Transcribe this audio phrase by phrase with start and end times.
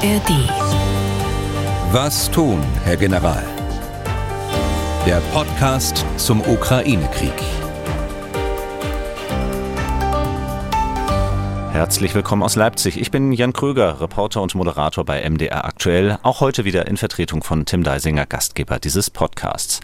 [0.00, 0.30] ARD.
[1.90, 3.42] Was tun, Herr General?
[5.04, 7.32] Der Podcast zum Ukraine-Krieg.
[11.72, 13.00] Herzlich willkommen aus Leipzig.
[13.00, 17.42] Ich bin Jan Kröger, Reporter und Moderator bei MDR Aktuell, auch heute wieder in Vertretung
[17.42, 19.80] von Tim Deisinger, Gastgeber dieses Podcasts.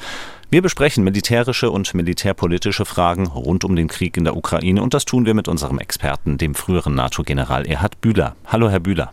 [0.48, 5.06] Wir besprechen militärische und militärpolitische Fragen rund um den Krieg in der Ukraine und das
[5.06, 8.36] tun wir mit unserem Experten, dem früheren NATO-General Erhard Bühler.
[8.46, 9.10] Hallo, Herr Bühler.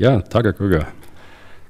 [0.00, 0.86] Ja, Tag, Herr Krüger.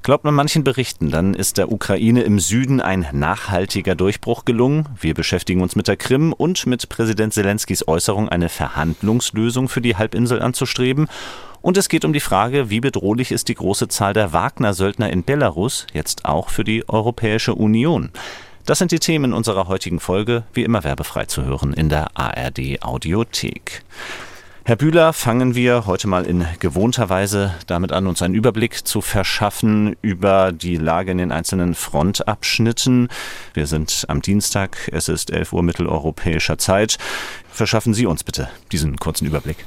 [0.05, 4.89] Glaubt man manchen Berichten, dann ist der Ukraine im Süden ein nachhaltiger Durchbruch gelungen.
[5.01, 9.97] Wir beschäftigen uns mit der Krim und mit Präsident Zelenskys Äußerung, eine Verhandlungslösung für die
[9.97, 11.09] Halbinsel anzustreben.
[11.61, 15.25] Und es geht um die Frage, wie bedrohlich ist die große Zahl der Wagner-Söldner in
[15.25, 18.11] Belarus jetzt auch für die Europäische Union.
[18.65, 22.81] Das sind die Themen unserer heutigen Folge, wie immer werbefrei zu hören in der ARD
[22.81, 23.83] Audiothek.
[24.63, 29.01] Herr Bühler, fangen wir heute mal in gewohnter Weise damit an, uns einen Überblick zu
[29.01, 33.09] verschaffen über die Lage in den einzelnen Frontabschnitten.
[33.55, 36.99] Wir sind am Dienstag, es ist 11 Uhr mitteleuropäischer Zeit.
[37.51, 39.65] Verschaffen Sie uns bitte diesen kurzen Überblick.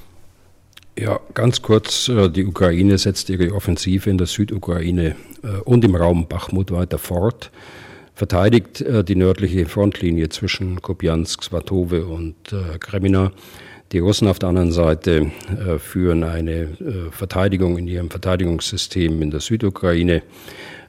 [0.98, 5.96] Ja, ganz kurz, äh, die Ukraine setzt ihre Offensive in der Südukraine äh, und im
[5.96, 7.52] Raum Bachmut weiter fort
[8.14, 12.36] verteidigt äh, die nördliche Frontlinie zwischen Kupiansk, Svatove und
[12.80, 13.32] Kremina.
[13.94, 19.30] Die Russen auf der anderen Seite äh, führen eine äh, Verteidigung in ihrem Verteidigungssystem in
[19.30, 20.24] der Südukraine.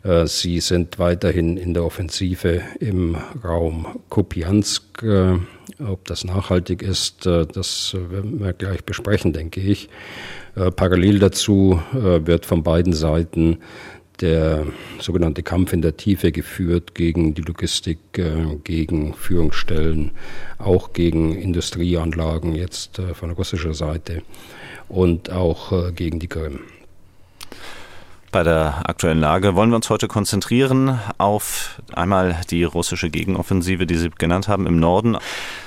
[0.02, 5.02] Äh, sie sind weiterhin in der Offensive im Raum Kupiansk.
[5.02, 5.36] Äh,
[5.86, 9.88] ob das nachhaltig ist, das werden wir gleich besprechen, denke ich.
[10.55, 13.58] Parallel dazu wird von beiden Seiten
[14.20, 14.67] der
[15.01, 20.12] sogenannte Kampf in der Tiefe geführt gegen die Logistik, äh, gegen Führungsstellen,
[20.59, 24.23] auch gegen Industrieanlagen jetzt äh, von russischer Seite
[24.89, 26.61] und auch äh, gegen die Krim.
[28.34, 33.94] Bei der aktuellen Lage wollen wir uns heute konzentrieren auf einmal die russische Gegenoffensive, die
[33.94, 35.17] Sie genannt haben im Norden.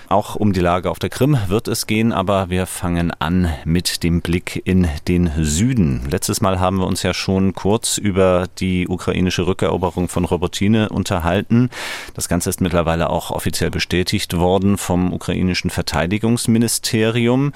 [0.10, 4.04] Auch um die Lage auf der Krim wird es gehen, aber wir fangen an mit
[4.04, 6.08] dem Blick in den Süden.
[6.10, 11.70] Letztes Mal haben wir uns ja schon kurz über die ukrainische Rückeroberung von Robotine unterhalten.
[12.14, 17.52] Das Ganze ist mittlerweile auch offiziell bestätigt worden vom ukrainischen Verteidigungsministerium.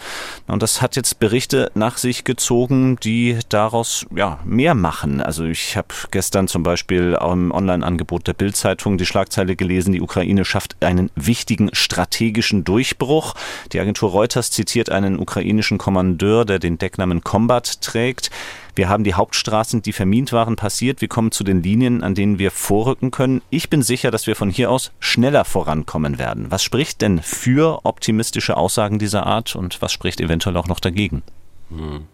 [0.48, 5.22] Und das hat jetzt Berichte nach sich gezogen, die daraus ja mehr machen.
[5.22, 10.44] Also ich habe gestern zum Beispiel im Online-Angebot der Bild-Zeitung die Schlagzeile gelesen, die Ukraine
[10.44, 13.36] schafft einen wichtigen strategischen strategischen Durchbruch.
[13.72, 18.32] Die Agentur Reuters zitiert einen ukrainischen Kommandeur, der den Decknamen Combat trägt.
[18.76, 21.02] Wir haben die Hauptstraßen, die vermint waren, passiert.
[21.02, 23.42] Wir kommen zu den Linien, an denen wir vorrücken können.
[23.50, 26.48] Ich bin sicher, dass wir von hier aus schneller vorankommen werden.
[26.50, 31.22] Was spricht denn für optimistische Aussagen dieser Art und was spricht eventuell auch noch dagegen?
[31.70, 32.08] Hm.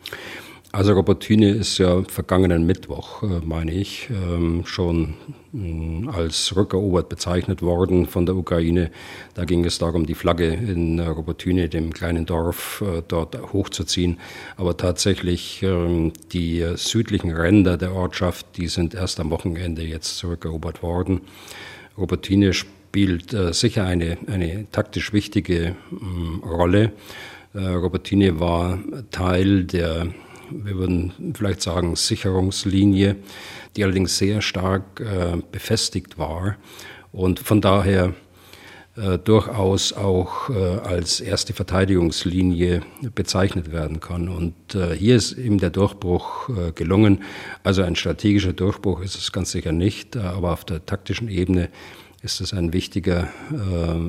[0.77, 5.15] Also Robotine ist ja vergangenen Mittwoch, äh, meine ich, ähm, schon
[5.51, 8.91] mm, als rückerobert bezeichnet worden von der Ukraine.
[9.33, 14.19] Da ging es darum, die Flagge in Robotine, dem kleinen Dorf, äh, dort hochzuziehen.
[14.55, 20.83] Aber tatsächlich ähm, die südlichen Ränder der Ortschaft, die sind erst am Wochenende jetzt zurückerobert
[20.83, 21.21] worden.
[21.97, 26.91] Robotine spielt äh, sicher eine, eine taktisch wichtige mm, Rolle.
[27.55, 28.77] Robotine war
[29.09, 30.09] Teil der
[30.52, 33.16] wir würden vielleicht sagen, Sicherungslinie,
[33.75, 36.58] die allerdings sehr stark äh, befestigt war
[37.12, 38.13] und von daher
[38.97, 42.81] äh, durchaus auch äh, als erste Verteidigungslinie
[43.13, 44.28] bezeichnet werden kann.
[44.28, 47.22] Und äh, hier ist eben der Durchbruch äh, gelungen.
[47.63, 51.69] Also ein strategischer Durchbruch ist es ganz sicher nicht, äh, aber auf der taktischen Ebene
[52.24, 53.28] ist es ein wichtiger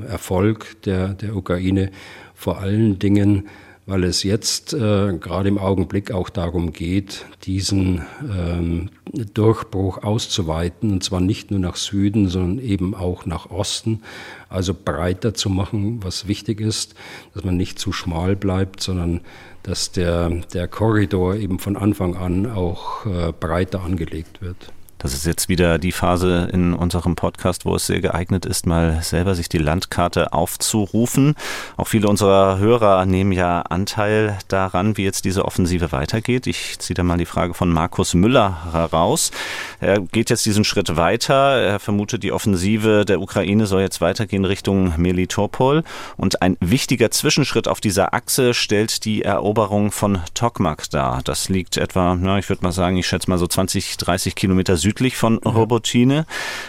[0.08, 1.90] Erfolg der, der Ukraine.
[2.34, 3.48] Vor allen Dingen,
[3.88, 8.90] weil es jetzt äh, gerade im Augenblick auch darum geht, diesen ähm,
[9.32, 14.02] Durchbruch auszuweiten, und zwar nicht nur nach Süden, sondern eben auch nach Osten,
[14.50, 16.96] also breiter zu machen, was wichtig ist,
[17.32, 19.22] dass man nicht zu schmal bleibt, sondern
[19.62, 24.70] dass der, der Korridor eben von Anfang an auch äh, breiter angelegt wird.
[24.98, 29.00] Das ist jetzt wieder die Phase in unserem Podcast, wo es sehr geeignet ist, mal
[29.00, 31.36] selber sich die Landkarte aufzurufen.
[31.76, 36.48] Auch viele unserer Hörer nehmen ja Anteil daran, wie jetzt diese Offensive weitergeht.
[36.48, 39.30] Ich ziehe da mal die Frage von Markus Müller heraus.
[39.78, 41.34] Er geht jetzt diesen Schritt weiter.
[41.34, 45.84] Er vermutet, die Offensive der Ukraine soll jetzt weitergehen Richtung Melitopol.
[46.16, 51.20] Und ein wichtiger Zwischenschritt auf dieser Achse stellt die Eroberung von Tokmak dar.
[51.22, 54.76] Das liegt etwa, na, ich würde mal sagen, ich schätze mal so 20, 30 Kilometer
[54.76, 56.24] südlich südlich von Robotine.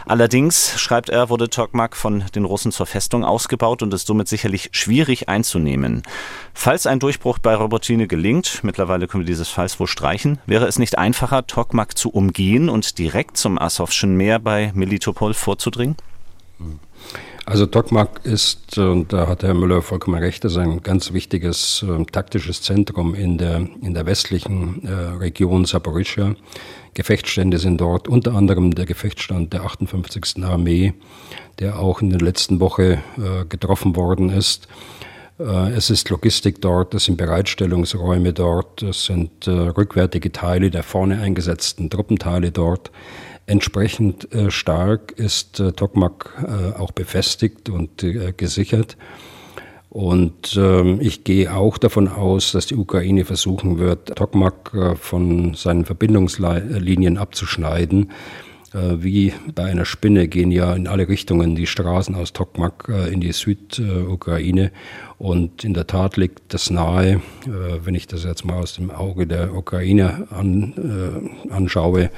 [0.06, 4.72] Allerdings, schreibt er, wurde Tokmak von den Russen zur Festung ausgebaut und ist somit sicherlich
[4.74, 6.04] schwierig einzunehmen.
[6.54, 10.80] Falls ein Durchbruch bei Robotine gelingt, mittlerweile können wir dieses Falls wohl streichen, wäre es
[10.80, 15.96] nicht einfacher, Tokmak zu umgehen und direkt zum Asowschen Meer bei Melitopol vorzudringen?
[17.50, 22.06] Also Tokmak ist, und da hat Herr Müller vollkommen recht, ist ein ganz wichtiges äh,
[22.06, 26.36] taktisches Zentrum in der, in der westlichen äh, Region Saporischia.
[26.94, 30.44] Gefechtsstände sind dort, unter anderem der Gefechtsstand der 58.
[30.44, 30.94] Armee,
[31.58, 34.68] der auch in der letzten Woche äh, getroffen worden ist.
[35.40, 40.84] Äh, es ist Logistik dort, es sind Bereitstellungsräume dort, es sind äh, rückwärtige Teile der
[40.84, 42.92] vorne eingesetzten Truppenteile dort.
[43.50, 48.96] Entsprechend äh, stark ist äh, Tokmak äh, auch befestigt und äh, gesichert.
[49.90, 55.56] Und ähm, ich gehe auch davon aus, dass die Ukraine versuchen wird, Tokmak äh, von
[55.56, 58.12] seinen Verbindungslinien abzuschneiden.
[58.76, 63.20] Äh, wie bei einer Spinne gehen ja in alle Richtungen die Straßen aus Tokmak in
[63.20, 64.72] die Südukraine.
[65.20, 67.20] Und in der Tat liegt das nahe, äh,
[67.84, 70.74] wenn ich das jetzt mal aus dem Auge der Ukraine an,
[71.50, 72.10] äh, anschaue,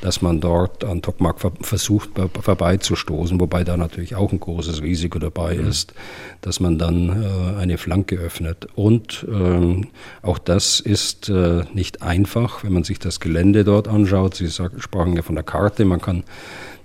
[0.00, 2.10] dass man dort an Tokmak versucht
[2.40, 5.68] vorbeizustoßen, wobei da natürlich auch ein großes Risiko dabei mhm.
[5.68, 5.94] ist,
[6.40, 8.66] dass man dann äh, eine Flanke öffnet.
[8.74, 9.86] Und ähm,
[10.22, 11.30] auch das ist
[11.74, 14.34] nicht einfach, wenn man sich das Gelände dort anschaut.
[14.34, 16.24] Sie sprachen ja von der Karte, man kann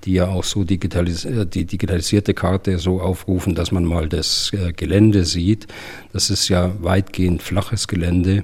[0.05, 4.51] die ja auch so digitalis äh, die digitalisierte Karte so aufrufen, dass man mal das
[4.53, 5.67] äh, Gelände sieht.
[6.11, 8.44] Das ist ja weitgehend flaches Gelände,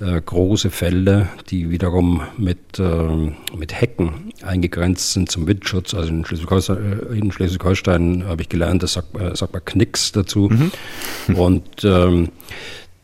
[0.00, 5.94] äh, große Felder, die wiederum mit, äh, mit Hecken eingegrenzt sind zum Windschutz.
[5.94, 10.48] Also in Schleswig-Holstein, Schleswig habe ich gelernt, das sagt, sagt man Knicks dazu.
[10.50, 11.34] Mhm.
[11.34, 12.28] Und ähm,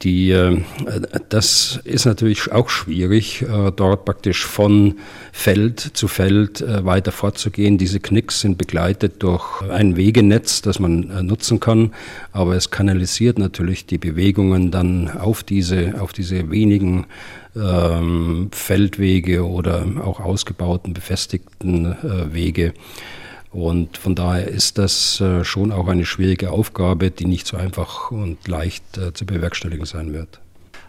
[0.02, 0.60] die, äh,
[1.28, 4.96] das ist natürlich auch schwierig, äh, dort praktisch von
[5.32, 7.78] Feld zu Feld äh, weiter vorzugehen.
[7.78, 11.94] Diese Knicks sind begleitet durch ein Wegenetz, das man nutzen kann,
[12.32, 17.06] aber es kanalisiert natürlich die Bewegungen dann auf diese, auf diese wenigen
[17.56, 22.74] ähm, Feldwege oder auch ausgebauten, befestigten äh, Wege.
[23.54, 28.10] Und von daher ist das äh, schon auch eine schwierige Aufgabe, die nicht so einfach
[28.10, 30.40] und leicht äh, zu bewerkstelligen sein wird.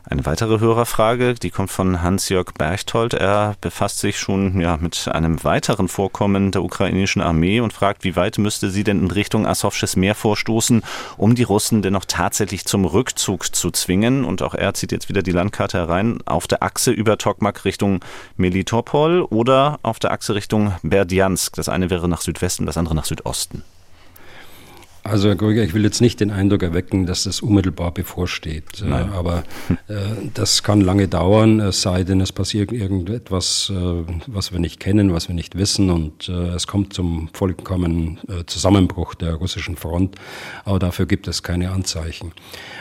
[0.08, 3.16] Eine weitere Hörerfrage, die kommt von Hans-Jörg Berchtold.
[3.16, 8.16] Er befasst sich schon ja, mit einem weiteren Vorkommen der ukrainischen Armee und fragt, wie
[8.16, 10.84] weit müsste sie denn in Richtung Asowsches Meer vorstoßen,
[11.18, 14.26] um die Russen dennoch tatsächlich zum Rückzug zu zwingen.
[14.26, 18.02] Und auch er zieht jetzt wieder die Landkarte herein, auf der Achse über Tokmak Richtung
[18.38, 21.56] Melitopol oder auf der Achse Richtung Berdjansk.
[21.56, 23.64] Das eine wäre nach Südwesten, das andere nach Südosten.
[25.08, 28.82] Also Herr Grüger, ich will jetzt nicht den Eindruck erwecken, dass das unmittelbar bevorsteht.
[28.82, 29.12] Äh, Nein.
[29.14, 29.44] Aber
[29.88, 29.94] äh,
[30.34, 35.14] das kann lange dauern, es sei denn, es passiert irgendetwas, äh, was wir nicht kennen,
[35.14, 40.16] was wir nicht wissen und äh, es kommt zum vollkommenen äh, Zusammenbruch der russischen Front.
[40.64, 42.32] Aber dafür gibt es keine Anzeichen.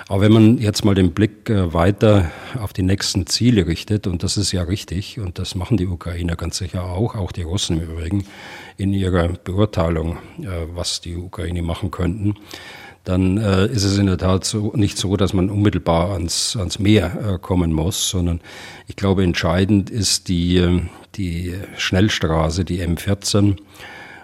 [0.08, 4.22] Aber wenn man jetzt mal den Blick äh, weiter auf die nächsten Ziele richtet, und
[4.22, 7.82] das ist ja richtig, und das machen die Ukrainer ganz sicher auch, auch die Russen
[7.82, 8.24] im Übrigen,
[8.76, 10.18] in ihrer Beurteilung,
[10.74, 12.34] was die Ukraine machen könnten,
[13.04, 16.78] dann äh, ist es in der Tat so, nicht so, dass man unmittelbar ans, ans
[16.78, 18.40] Meer äh, kommen muss, sondern
[18.88, 20.80] ich glaube, entscheidend ist die, äh,
[21.14, 23.56] die Schnellstraße, die M14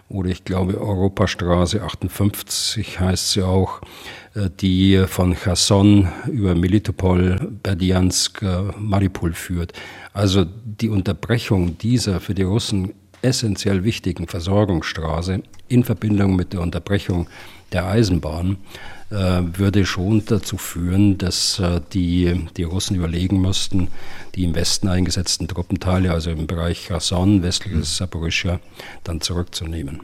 [0.08, 3.82] oder ich glaube Europastraße 58 heißt sie auch,
[4.35, 9.75] äh, die von Cherson über Melitopol, Berdiansk, äh, Mariupol führt.
[10.14, 17.28] Also die Unterbrechung dieser für die Russen essentiell wichtigen Versorgungsstraße in Verbindung mit der Unterbrechung
[17.72, 18.56] der Eisenbahn
[19.10, 23.88] äh, würde schon dazu führen, dass äh, die, die Russen überlegen müssten,
[24.34, 28.60] die im Westen eingesetzten Truppenteile, also im Bereich Kherson, westliches Saporischia,
[29.04, 30.00] dann zurückzunehmen.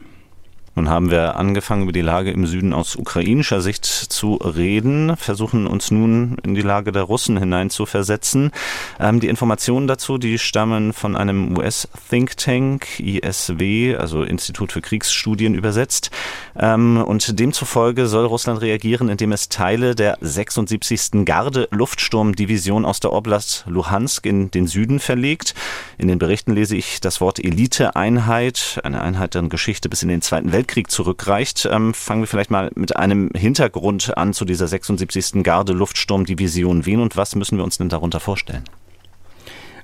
[0.77, 5.65] Nun haben wir angefangen, über die Lage im Süden aus ukrainischer Sicht zu reden, versuchen
[5.65, 8.51] uns nun in die Lage der Russen hineinzuversetzen.
[8.99, 15.55] Ähm, die Informationen dazu, die stammen von einem US-Think Tank, ISW, also Institut für Kriegsstudien
[15.55, 16.11] übersetzt.
[16.55, 21.25] Ähm, und demzufolge soll Russland reagieren, indem es Teile der 76.
[21.25, 25.55] Garde-Luftsturmdivision aus der Oblast Luhansk in den Süden verlegt.
[25.97, 30.21] In den Berichten lese ich das Wort Elite-Einheit, eine Einheit, deren Geschichte bis in den
[30.21, 31.67] Zweiten Weltkrieg Weltkrieg zurückreicht.
[31.71, 35.41] Ähm, fangen wir vielleicht mal mit einem Hintergrund an zu dieser 76.
[35.41, 36.85] Garde Luftsturmdivision.
[36.85, 38.65] Wen und was müssen wir uns denn darunter vorstellen?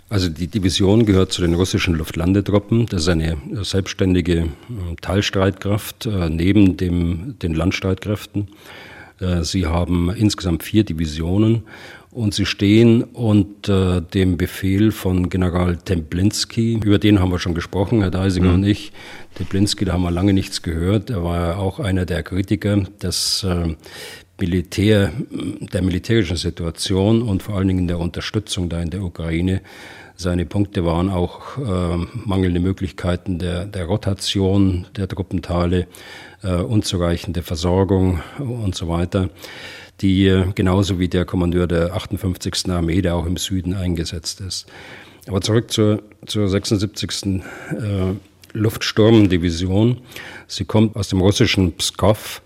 [0.10, 2.88] Also die Division gehört zu den russischen Luftlandetruppen.
[2.88, 4.48] Das ist eine selbstständige äh,
[5.00, 8.50] Teilstreitkraft äh, neben dem, den Landstreitkräften.
[9.22, 11.64] Äh, sie haben insgesamt vier Divisionen
[12.12, 16.80] und sie stehen unter dem Befehl von General Templinski.
[16.84, 18.56] Über den haben wir schon gesprochen, Herr Deisinger mhm.
[18.56, 18.92] und ich.
[19.36, 21.10] Templinski, da haben wir lange nichts gehört.
[21.10, 23.76] Er war ja auch einer der Kritiker des äh,
[24.40, 29.62] Militär, der militärischen Situation und vor allen Dingen der Unterstützung da in der Ukraine.
[30.16, 35.88] Seine Punkte waren auch äh, mangelnde Möglichkeiten der, der Rotation der Truppenteile,
[36.44, 39.30] äh, unzureichende Versorgung und so weiter
[40.02, 42.70] die äh, genauso wie der Kommandeur der 58.
[42.70, 44.68] Armee, der auch im Süden eingesetzt ist.
[45.28, 47.26] Aber zurück zur, zur 76.
[47.26, 47.40] Äh,
[48.54, 50.02] Luftsturmdivision.
[50.48, 52.42] Sie kommt aus dem russischen Pskov,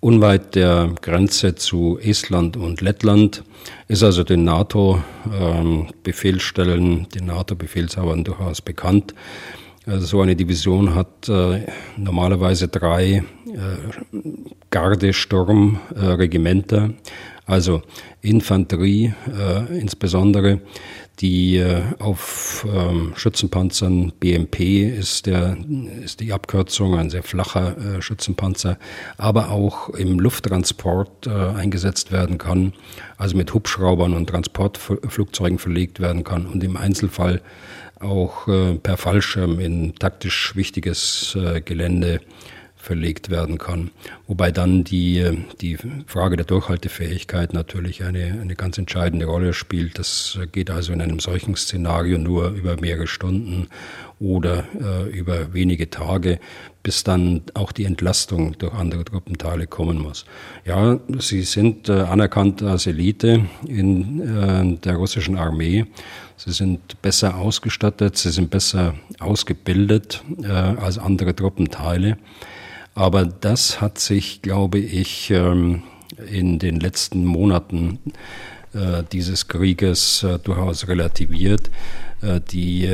[0.00, 3.44] unweit der Grenze zu Estland und Lettland,
[3.88, 9.14] ist also den NATO-Befehlsstellen, ähm, den NATO-Befehlshabern durchaus bekannt.
[9.86, 11.66] Also so eine Division hat äh,
[11.96, 13.22] normalerweise drei äh,
[14.70, 16.90] Gardesturmregimenter, äh,
[17.46, 17.82] also
[18.20, 20.60] Infanterie äh, insbesondere,
[21.20, 24.60] die äh, auf ähm, Schützenpanzern BMP
[24.98, 25.56] ist, der,
[26.02, 28.78] ist die Abkürzung, ein sehr flacher äh, Schützenpanzer,
[29.16, 32.72] aber auch im Lufttransport äh, eingesetzt werden kann,
[33.16, 37.42] also mit Hubschraubern und Transportflugzeugen verlegt werden kann und im Einzelfall
[38.00, 42.20] auch äh, per Fallschirm in taktisch wichtiges äh, Gelände
[42.78, 43.90] verlegt werden kann.
[44.26, 49.98] Wobei dann die, die Frage der Durchhaltefähigkeit natürlich eine, eine ganz entscheidende Rolle spielt.
[49.98, 53.68] Das geht also in einem solchen Szenario nur über mehrere Stunden
[54.20, 56.40] oder äh, über wenige Tage,
[56.82, 60.24] bis dann auch die Entlastung durch andere Truppenteile kommen muss.
[60.64, 65.86] Ja, sie sind äh, anerkannt als Elite in äh, der russischen Armee
[66.38, 72.16] Sie sind besser ausgestattet, sie sind besser ausgebildet äh, als andere Truppenteile.
[72.98, 75.84] Aber das hat sich, glaube ich, ähm,
[76.32, 78.00] in den letzten Monaten
[78.74, 81.70] äh, dieses Krieges äh, durchaus relativiert.
[82.22, 82.88] Äh, die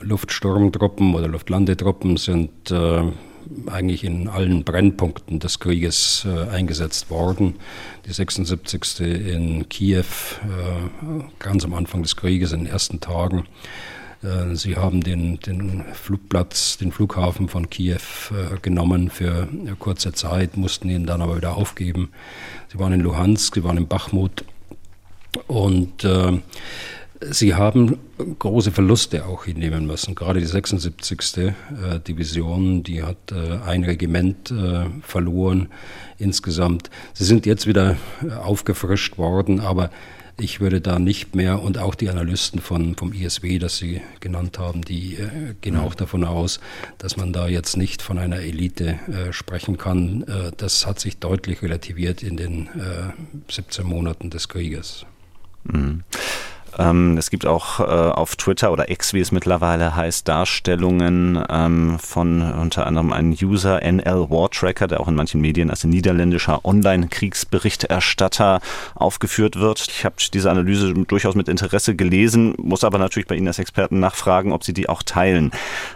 [0.00, 2.72] Luftsturmtruppen oder Luftlandetruppen sind
[3.66, 7.56] eigentlich in allen Brennpunkten des Krieges äh, eingesetzt worden.
[8.06, 9.00] Die 76.
[9.00, 13.44] in Kiew äh, ganz am Anfang des Krieges, in den ersten Tagen.
[14.22, 17.96] Äh, sie haben den, den Flugplatz, den Flughafen von Kiew
[18.30, 19.48] äh, genommen für
[19.78, 22.10] kurze Zeit, mussten ihn dann aber wieder aufgeben.
[22.68, 24.44] Sie waren in Luhansk, sie waren in Bachmut
[25.46, 26.38] und äh,
[27.22, 27.98] Sie haben
[28.38, 30.14] große Verluste auch hinnehmen müssen.
[30.14, 31.36] Gerade die 76.
[31.36, 31.52] Äh,
[32.08, 33.30] Division, die hat
[33.66, 34.54] ein Regiment
[35.02, 35.68] verloren
[36.16, 36.88] insgesamt.
[37.12, 37.98] Sie sind jetzt wieder
[38.42, 39.90] aufgefrischt worden, aber
[40.40, 44.58] ich würde da nicht mehr, und auch die Analysten von, vom ISW, das Sie genannt
[44.58, 46.60] haben, die äh, gehen auch davon aus,
[46.98, 50.22] dass man da jetzt nicht von einer Elite äh, sprechen kann.
[50.22, 52.68] Äh, das hat sich deutlich relativiert in den
[53.48, 55.04] 17 Monaten des Krieges.
[55.64, 56.02] Mhm.
[56.78, 61.98] Ähm, es gibt auch äh, auf Twitter oder X, wie es mittlerweile heißt, Darstellungen ähm,
[61.98, 66.64] von unter anderem einem User NL War Tracker, der auch in manchen Medien als niederländischer
[66.64, 68.60] Online-Kriegsberichterstatter
[68.94, 69.86] aufgeführt wird.
[69.88, 74.00] Ich habe diese Analyse durchaus mit Interesse gelesen, muss aber natürlich bei Ihnen als Experten
[74.00, 75.50] nachfragen, ob Sie die auch teilen.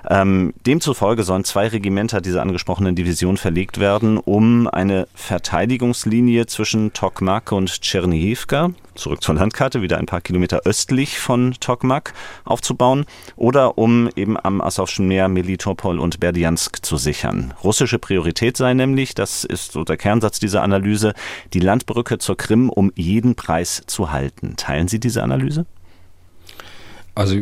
[0.08, 7.52] Ähm, demzufolge sollen zwei Regimenter dieser angesprochenen Division verlegt werden, um eine Verteidigungslinie zwischen Tokmak
[7.52, 12.12] und Tschernihivka, zurück zur Landkarte, wieder ein paar Kilometer östlich von Tokmak
[12.44, 17.54] aufzubauen oder um eben am Asowschen Meer Melitopol und Berdiansk zu sichern.
[17.62, 21.14] Russische Priorität sei nämlich, das ist so der Kernsatz dieser Analyse,
[21.52, 24.56] die Landbrücke zur Krim um jeden Preis zu halten.
[24.56, 25.66] Teilen Sie diese Analyse?
[27.14, 27.36] Also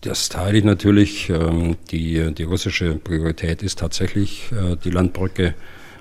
[0.00, 1.28] das teile ich natürlich.
[1.28, 5.54] Ähm, die, die russische Priorität ist tatsächlich äh, die Landbrücke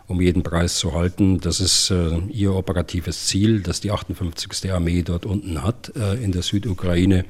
[0.10, 1.40] um jeden Preis zu halten.
[1.40, 4.72] Das ist äh, ihr operatives Ziel, das die 58.
[4.72, 7.26] Armee dort unten hat äh, in der Südukraine.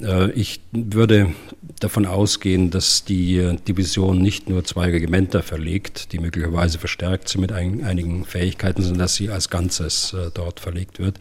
[0.00, 1.32] Äh, ich würde
[1.80, 7.40] davon ausgehen, dass die äh, Division nicht nur zwei Regimenter verlegt, die möglicherweise verstärkt sind
[7.40, 11.18] mit ein, einigen Fähigkeiten, sondern dass sie als Ganzes äh, dort verlegt wird.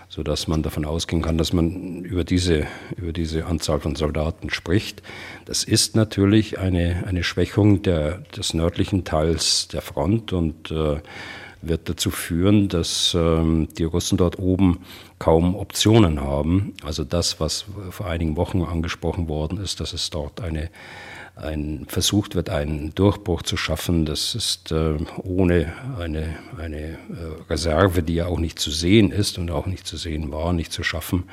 [0.09, 4.51] so dass man davon ausgehen kann, dass man über diese, über diese Anzahl von Soldaten
[4.51, 5.03] spricht.
[5.45, 11.01] Das ist natürlich eine, eine Schwächung der, des nördlichen Teils der Front und äh,
[11.63, 14.81] wird dazu führen, dass ähm, die Russen dort oben
[15.19, 16.75] kaum Optionen haben.
[16.83, 20.71] Also das, was vor einigen Wochen angesprochen worden ist, dass es dort eine
[21.37, 24.07] ein, versucht wird, einen Durchbruch zu schaffen.
[24.07, 26.97] Das ist äh, ohne eine, eine äh,
[27.51, 30.73] Reserve, die ja auch nicht zu sehen ist und auch nicht zu sehen war, nicht
[30.73, 31.25] zu schaffen.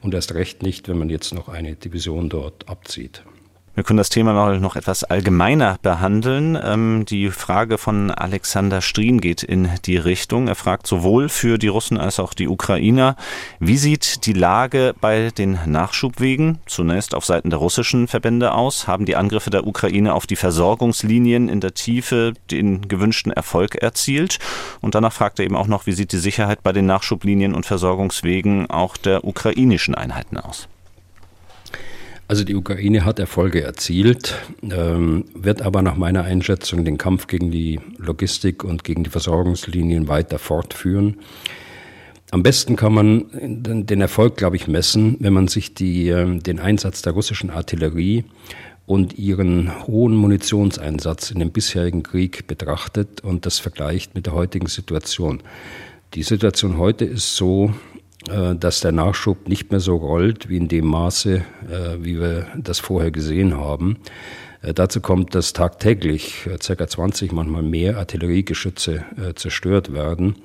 [0.00, 3.22] Und erst recht nicht, wenn man jetzt noch eine Division dort abzieht.
[3.78, 6.58] Wir können das Thema noch, noch etwas allgemeiner behandeln.
[6.60, 10.48] Ähm, die Frage von Alexander Strien geht in die Richtung.
[10.48, 13.14] Er fragt sowohl für die Russen als auch die Ukrainer,
[13.60, 18.88] wie sieht die Lage bei den Nachschubwegen zunächst auf Seiten der russischen Verbände aus?
[18.88, 24.40] Haben die Angriffe der Ukraine auf die Versorgungslinien in der Tiefe den gewünschten Erfolg erzielt?
[24.80, 27.64] Und danach fragt er eben auch noch, wie sieht die Sicherheit bei den Nachschublinien und
[27.64, 30.66] Versorgungswegen auch der ukrainischen Einheiten aus?
[32.28, 37.50] Also die Ukraine hat Erfolge erzielt, ähm, wird aber nach meiner Einschätzung den Kampf gegen
[37.50, 41.16] die Logistik und gegen die Versorgungslinien weiter fortführen.
[42.30, 46.60] Am besten kann man den Erfolg, glaube ich, messen, wenn man sich die, ähm, den
[46.60, 48.24] Einsatz der russischen Artillerie
[48.84, 54.66] und ihren hohen Munitionseinsatz in dem bisherigen Krieg betrachtet und das vergleicht mit der heutigen
[54.66, 55.42] Situation.
[56.12, 57.72] Die Situation heute ist so,
[58.58, 61.42] dass der Nachschub nicht mehr so rollt wie in dem Maße, äh,
[62.00, 63.98] wie wir das vorher gesehen haben.
[64.62, 66.86] Äh, dazu kommt, dass tagtäglich ca.
[66.86, 70.36] 20, manchmal mehr Artilleriegeschütze zerstört werden.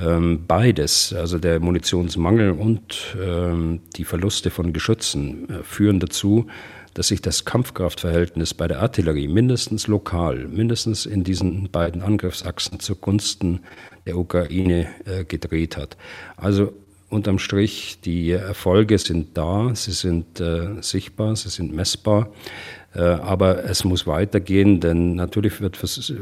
[0.00, 6.46] Ähm, beides, also der Munitionsmangel und ähm, die Verluste von Geschützen, führen dazu,
[6.94, 13.60] dass sich das Kampfkraftverhältnis bei der Artillerie mindestens lokal, mindestens in diesen beiden Angriffsachsen zugunsten
[14.06, 14.88] der Ukraine
[15.28, 15.96] gedreht hat.
[16.36, 16.72] Also
[17.10, 22.28] unterm Strich, die Erfolge sind da, sie sind äh, sichtbar, sie sind messbar.
[22.94, 25.78] Äh, aber es muss weitergehen, denn natürlich wird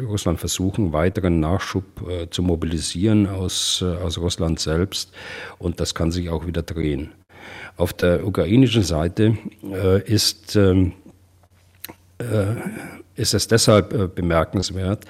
[0.06, 5.12] Russland versuchen, weiteren Nachschub äh, zu mobilisieren aus, äh, aus Russland selbst.
[5.58, 7.12] Und das kann sich auch wieder drehen.
[7.76, 9.38] Auf der ukrainischen Seite
[10.04, 10.92] ist, ähm,
[12.18, 12.56] äh,
[13.18, 15.04] ist es deshalb bemerkenswert,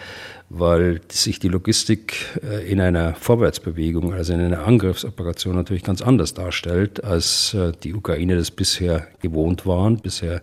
[0.50, 6.34] weil sich die Logistik äh, in einer Vorwärtsbewegung, also in einer Angriffsoperation natürlich ganz anders
[6.34, 9.98] darstellt, als äh, die Ukraine das bisher gewohnt waren.
[9.98, 10.40] Bisher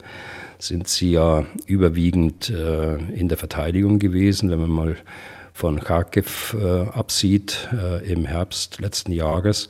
[0.60, 4.96] sind sie ja überwiegend äh, in der Verteidigung gewesen, wenn man mal
[5.54, 6.54] von Kharkiv
[6.92, 7.70] absieht
[8.06, 9.70] im Herbst letzten Jahres.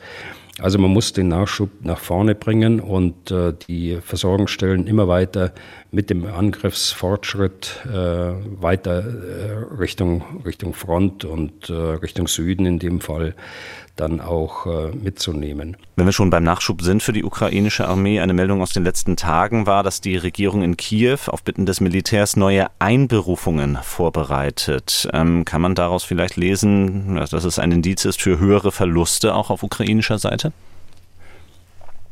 [0.60, 5.54] Also man muss den Nachschub nach vorne bringen und äh, die Versorgungsstellen immer weiter
[5.92, 13.02] mit dem Angriffsfortschritt äh, weiter äh, Richtung, Richtung Front und äh, Richtung Süden in dem
[13.02, 13.36] Fall
[13.96, 15.78] dann auch äh, mitzunehmen.
[15.96, 19.16] Wenn wir schon beim Nachschub sind für die ukrainische Armee, eine Meldung aus den letzten
[19.16, 25.08] Tagen war, dass die Regierung in Kiew auf Bitten des Militärs neue Einberufungen vorbereitet.
[25.14, 29.50] Ähm, kann man daraus vielleicht lesen, dass es ein Indiz ist für höhere Verluste auch
[29.50, 30.52] auf ukrainischer Seite?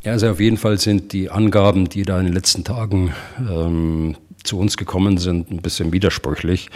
[0.04, 4.18] Ja, also auf jeden Fall sind die Angaben, die da in den letzten Tagen ähm,
[4.44, 6.70] zu uns gekommen sind, ein bisschen widersprüchlich.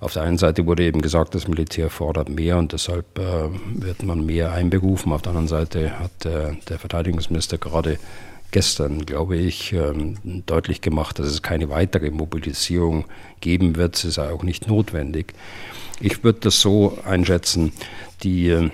[0.00, 4.02] Auf der einen Seite wurde eben gesagt, das Militär fordert mehr und deshalb äh, wird
[4.04, 5.12] man mehr einberufen.
[5.12, 7.98] Auf der anderen Seite hat äh, der Verteidigungsminister gerade
[8.50, 13.06] gestern, glaube ich, ähm, deutlich gemacht, dass es keine weitere Mobilisierung
[13.40, 13.96] geben wird.
[13.96, 15.34] Es ist auch nicht notwendig.
[16.00, 17.72] Ich würde das so einschätzen,
[18.22, 18.70] die,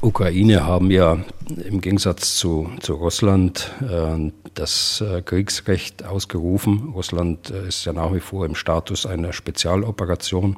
[0.00, 1.18] Ukraine haben ja
[1.64, 6.90] im Gegensatz zu, zu Russland äh, das äh, Kriegsrecht ausgerufen.
[6.94, 10.56] Russland äh, ist ja nach wie vor im Status einer Spezialoperation.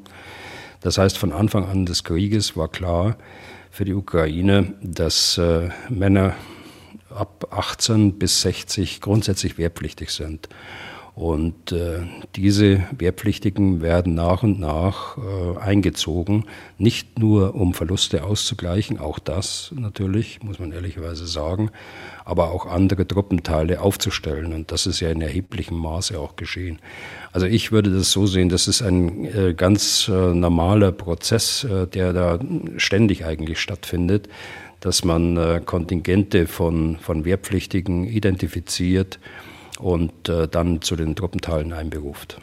[0.80, 3.16] Das heißt, von Anfang an des Krieges war klar
[3.70, 6.34] für die Ukraine, dass äh, Männer
[7.10, 10.48] ab 18 bis 60 grundsätzlich wehrpflichtig sind.
[11.16, 12.00] Und äh,
[12.36, 16.44] diese Wehrpflichtigen werden nach und nach äh, eingezogen,
[16.76, 21.70] nicht nur um Verluste auszugleichen, auch das natürlich, muss man ehrlicherweise sagen,
[22.26, 24.52] aber auch andere Truppenteile aufzustellen.
[24.52, 26.80] Und das ist ja in erheblichem Maße auch geschehen.
[27.32, 31.86] Also ich würde das so sehen, das ist ein äh, ganz äh, normaler Prozess, äh,
[31.86, 32.38] der da
[32.76, 34.28] ständig eigentlich stattfindet,
[34.80, 39.18] dass man äh, Kontingente von, von Wehrpflichtigen identifiziert
[39.78, 42.38] und äh, dann zu den Truppenteilen einberuft.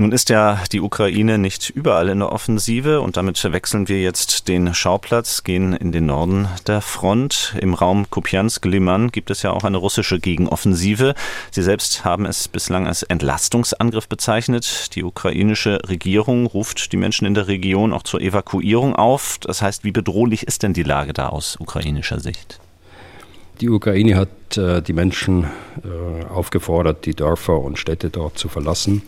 [0.00, 4.46] Nun ist ja die Ukraine nicht überall in der Offensive und damit wechseln wir jetzt
[4.46, 7.56] den Schauplatz, gehen in den Norden der Front.
[7.60, 11.14] Im Raum Kupiansk-Liman gibt es ja auch eine russische Gegenoffensive.
[11.50, 14.94] Sie selbst haben es bislang als Entlastungsangriff bezeichnet.
[14.94, 19.38] Die ukrainische Regierung ruft die Menschen in der Region auch zur Evakuierung auf.
[19.40, 22.60] Das heißt, wie bedrohlich ist denn die Lage da aus ukrainischer Sicht?
[23.60, 29.02] Die Ukraine hat äh, die Menschen äh, aufgefordert, die Dörfer und Städte dort zu verlassen.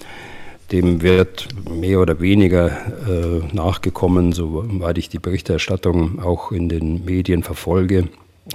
[0.73, 7.43] Dem wird mehr oder weniger äh, nachgekommen, soweit ich die Berichterstattung auch in den Medien
[7.43, 8.09] verfolge,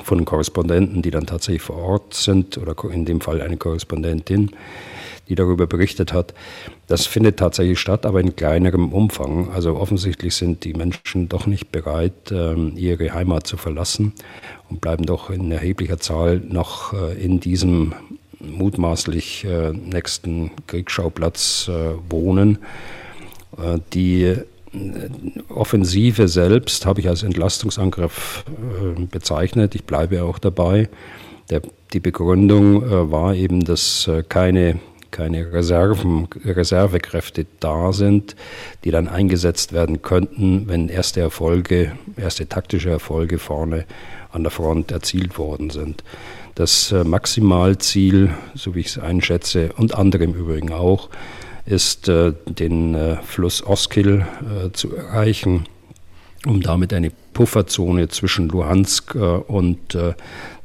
[0.03, 4.51] von Korrespondenten, die dann tatsächlich vor Ort sind, oder in dem Fall eine Korrespondentin,
[5.27, 6.33] die darüber berichtet hat.
[6.87, 9.49] Das findet tatsächlich statt, aber in kleinerem Umfang.
[9.51, 14.13] Also offensichtlich sind die Menschen doch nicht bereit, ähm, ihre Heimat zu verlassen
[14.69, 17.93] und bleiben doch in erheblicher Zahl noch äh, in diesem
[18.39, 22.59] mutmaßlich äh, nächsten Kriegsschauplatz äh, wohnen.
[23.93, 24.35] Die
[25.47, 28.43] Offensive selbst habe ich als Entlastungsangriff
[29.11, 29.75] bezeichnet.
[29.75, 30.89] Ich bleibe auch dabei.
[31.49, 31.61] Der,
[31.93, 34.81] die Begründung war eben, dass keine
[35.15, 38.35] keine Reserven, Reservekräfte da sind,
[38.83, 43.85] die dann eingesetzt werden könnten, wenn erste Erfolge, erste taktische Erfolge vorne
[44.33, 46.03] an der Front erzielt worden sind.
[46.55, 51.09] Das äh, Maximalziel, so wie ich es einschätze, und andere im Übrigen auch,
[51.65, 54.25] ist, äh, den äh, Fluss Oskil
[54.73, 55.65] zu erreichen,
[56.45, 59.97] um damit eine Pufferzone zwischen Luhansk und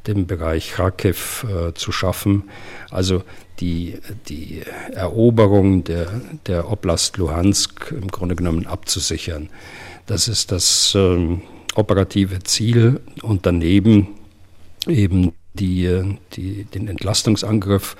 [0.07, 2.43] dem Bereich Kharkiv zu schaffen.
[2.91, 3.23] Also
[3.61, 3.97] die,
[4.27, 4.61] die
[4.93, 6.07] Eroberung der,
[6.47, 9.49] der Oblast Luhansk im Grunde genommen abzusichern.
[10.07, 11.41] Das ist das ähm,
[11.75, 14.07] operative Ziel und daneben
[14.87, 17.95] eben die, die, den Entlastungsangriff,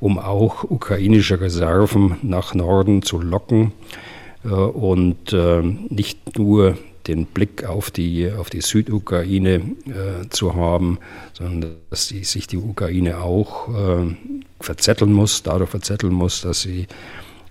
[0.00, 3.72] um auch ukrainische Reserven nach Norden zu locken
[4.44, 10.98] äh, und äh, nicht nur den Blick auf die, auf die Südukraine äh, zu haben,
[11.32, 14.14] sondern dass die, sich die Ukraine auch äh,
[14.60, 16.86] verzetteln muss, dadurch verzetteln muss, dass sie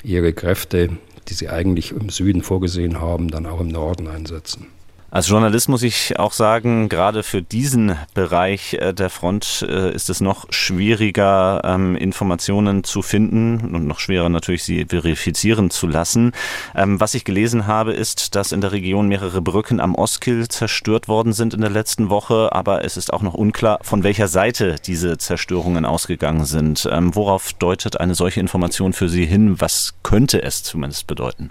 [0.04, 0.90] ihre Kräfte,
[1.28, 4.68] die sie eigentlich im Süden vorgesehen haben, dann auch im Norden einsetzen.
[5.12, 10.12] Als Journalist muss ich auch sagen, gerade für diesen Bereich äh, der Front äh, ist
[10.12, 16.32] es noch schwieriger, ähm, Informationen zu finden und noch schwerer natürlich, sie verifizieren zu lassen.
[16.76, 21.08] Ähm, was ich gelesen habe, ist, dass in der Region mehrere Brücken am Oskil zerstört
[21.08, 24.76] worden sind in der letzten Woche, aber es ist auch noch unklar, von welcher Seite
[24.86, 26.88] diese Zerstörungen ausgegangen sind.
[26.92, 29.60] Ähm, worauf deutet eine solche Information für Sie hin?
[29.60, 31.50] Was könnte es zumindest bedeuten?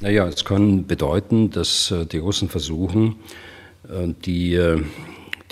[0.00, 3.16] Naja, es kann bedeuten, dass äh, die Russen versuchen,
[3.88, 4.82] äh, die, äh,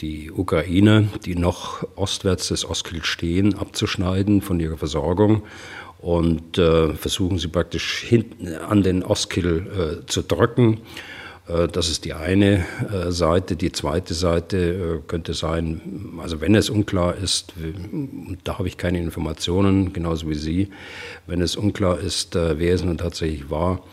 [0.01, 5.43] die Ukrainer, die noch ostwärts des Oskil stehen, abzuschneiden von ihrer Versorgung
[6.01, 10.81] und versuchen sie praktisch hinten an den Oskil zu drücken.
[11.47, 12.67] Das ist die eine
[13.11, 13.55] Seite.
[13.55, 17.53] Die zweite Seite könnte sein, also wenn es unklar ist,
[18.43, 20.71] da habe ich keine Informationen, genauso wie Sie,
[21.29, 23.85] wenn es unklar ist, wer es nun tatsächlich war,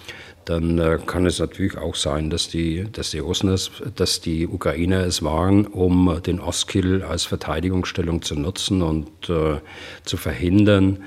[0.49, 4.47] dann äh, kann es natürlich auch sein, dass die, dass die Russen es, dass die
[4.47, 9.59] Ukrainer es waren, um den Oskil als Verteidigungsstellung zu nutzen und äh,
[10.05, 11.03] zu verhindern,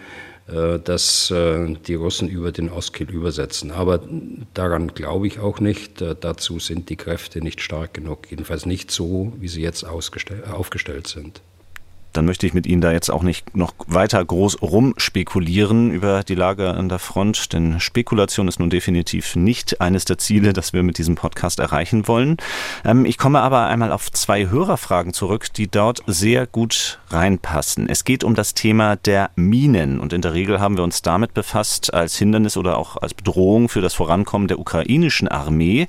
[0.46, 3.72] äh, dass äh, die Russen über den Oskil übersetzen.
[3.72, 4.00] Aber
[4.54, 6.00] daran glaube ich auch nicht.
[6.00, 11.08] Äh, dazu sind die Kräfte nicht stark genug, jedenfalls nicht so, wie sie jetzt aufgestellt
[11.08, 11.42] sind
[12.12, 16.34] dann möchte ich mit Ihnen da jetzt auch nicht noch weiter groß rumspekulieren über die
[16.34, 20.82] Lage an der Front, denn Spekulation ist nun definitiv nicht eines der Ziele, das wir
[20.82, 22.36] mit diesem Podcast erreichen wollen.
[22.84, 27.88] Ähm, ich komme aber einmal auf zwei Hörerfragen zurück, die dort sehr gut reinpassen.
[27.88, 31.34] Es geht um das Thema der Minen und in der Regel haben wir uns damit
[31.34, 35.86] befasst als Hindernis oder auch als Bedrohung für das Vorankommen der ukrainischen Armee.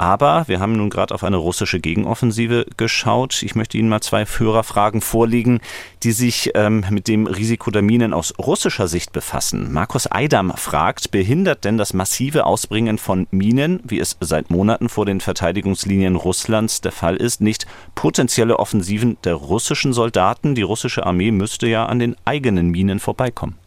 [0.00, 3.42] Aber wir haben nun gerade auf eine russische Gegenoffensive geschaut.
[3.42, 5.60] Ich möchte Ihnen mal zwei Führerfragen vorlegen,
[6.02, 9.74] die sich ähm, mit dem Risiko der Minen aus russischer Sicht befassen.
[9.74, 15.04] Markus Eidam fragt, behindert denn das massive Ausbringen von Minen, wie es seit Monaten vor
[15.04, 20.54] den Verteidigungslinien Russlands der Fall ist, nicht potenzielle Offensiven der russischen Soldaten?
[20.54, 23.59] Die russische Armee müsste ja an den eigenen Minen vorbeikommen.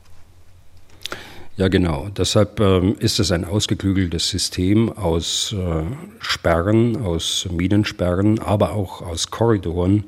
[1.55, 2.09] Ja, genau.
[2.17, 5.83] Deshalb ähm, ist es ein ausgeklügeltes System aus äh,
[6.19, 10.05] Sperren, aus Minensperren, aber auch aus Korridoren,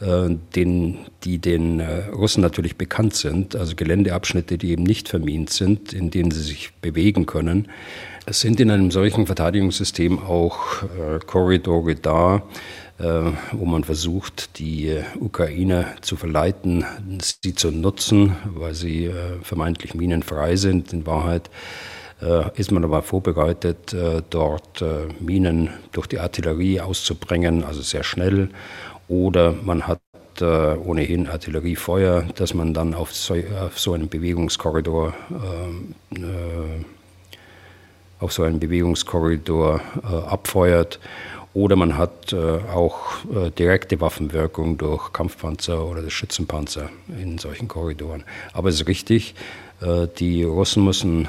[0.00, 5.50] äh, den, die den äh, Russen natürlich bekannt sind, also Geländeabschnitte, die eben nicht vermint
[5.50, 7.68] sind, in denen sie sich bewegen können.
[8.26, 12.42] Es sind in einem solchen Verteidigungssystem auch äh, Korridore da,
[13.52, 16.84] wo man versucht, die äh, Ukrainer zu verleiten,
[17.42, 20.92] sie zu nutzen, weil sie äh, vermeintlich minenfrei sind.
[20.92, 21.50] In Wahrheit
[22.56, 23.96] ist man aber vorbereitet,
[24.28, 24.84] dort
[25.20, 28.50] Minen durch die Artillerie auszubringen, also sehr schnell.
[29.08, 30.02] Oder man hat
[30.42, 33.34] ohnehin Artilleriefeuer, dass man dann auf so,
[33.64, 35.14] auf so einen Bewegungskorridor
[36.10, 36.84] äh,
[38.20, 41.00] auf so einen Bewegungskorridor äh, abfeuert
[41.52, 42.36] oder man hat äh,
[42.72, 48.24] auch äh, direkte Waffenwirkung durch Kampfpanzer oder Schützenpanzer in solchen Korridoren.
[48.52, 49.34] Aber es ist richtig,
[49.80, 51.28] äh, die Russen müssen,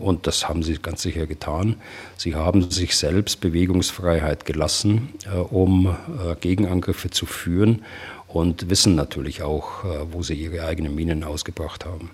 [0.00, 1.76] und das haben sie ganz sicher getan,
[2.16, 5.10] sie haben sich selbst Bewegungsfreiheit gelassen,
[5.50, 5.96] um
[6.40, 7.84] Gegenangriffe zu führen
[8.26, 12.10] und wissen natürlich auch, wo sie ihre eigenen Minen ausgebracht haben.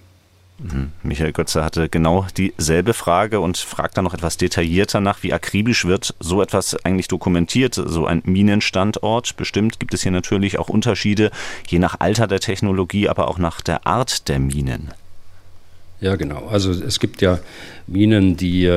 [0.59, 0.93] Mhm.
[1.03, 5.85] Michael Götze hatte genau dieselbe Frage und fragt dann noch etwas detaillierter nach, wie akribisch
[5.85, 9.37] wird so etwas eigentlich dokumentiert, so ein Minenstandort.
[9.37, 11.31] Bestimmt gibt es hier natürlich auch Unterschiede,
[11.67, 14.93] je nach Alter der Technologie, aber auch nach der Art der Minen.
[16.01, 16.47] Ja, genau.
[16.47, 17.41] Also es gibt ja
[17.89, 18.71] Minen, die,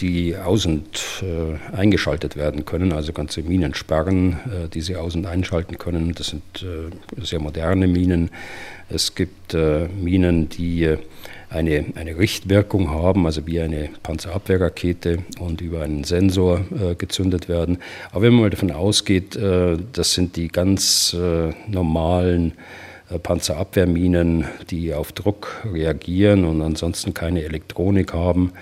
[0.00, 5.26] die aus- und äh, eingeschaltet werden können, also ganze Minensperren, äh, die sie aus- und
[5.26, 6.14] einschalten können.
[6.14, 8.30] Das sind äh, sehr moderne Minen.
[8.88, 10.98] Es gibt äh, Minen, die äh,
[11.50, 17.76] eine, eine Richtwirkung haben, also wie eine Panzerabwehrrakete und über einen Sensor äh, gezündet werden.
[18.10, 21.14] Aber wenn man mal davon ausgeht, das sind die ganz
[21.68, 22.54] normalen äh,
[23.22, 28.52] Panzerabwehrminen, die auf Druck reagieren und ansonsten keine Elektronik haben.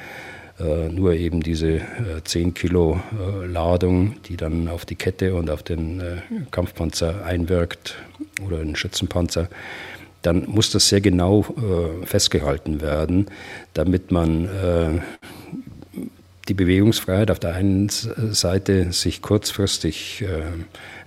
[0.59, 1.81] Äh, nur eben diese
[2.25, 3.01] 10 äh, Kilo
[3.47, 6.03] Ladung, die dann auf die Kette und auf den
[6.51, 7.97] Kampfpanzer einwirkt
[8.45, 9.49] oder den Schützenpanzer,
[10.23, 11.45] dann muss das sehr genau
[12.05, 13.27] festgehalten werden,
[13.75, 14.49] damit man
[16.53, 20.43] die Bewegungsfreiheit auf der einen Seite sich kurzfristig äh,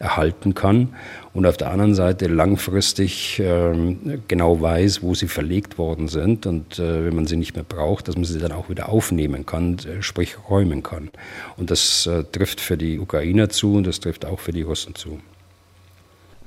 [0.01, 0.95] erhalten kann
[1.33, 3.95] und auf der anderen Seite langfristig äh,
[4.27, 8.07] genau weiß, wo sie verlegt worden sind und äh, wenn man sie nicht mehr braucht,
[8.07, 11.11] dass man sie dann auch wieder aufnehmen kann, sprich räumen kann.
[11.57, 14.95] Und das äh, trifft für die Ukrainer zu und das trifft auch für die Russen
[14.95, 15.19] zu.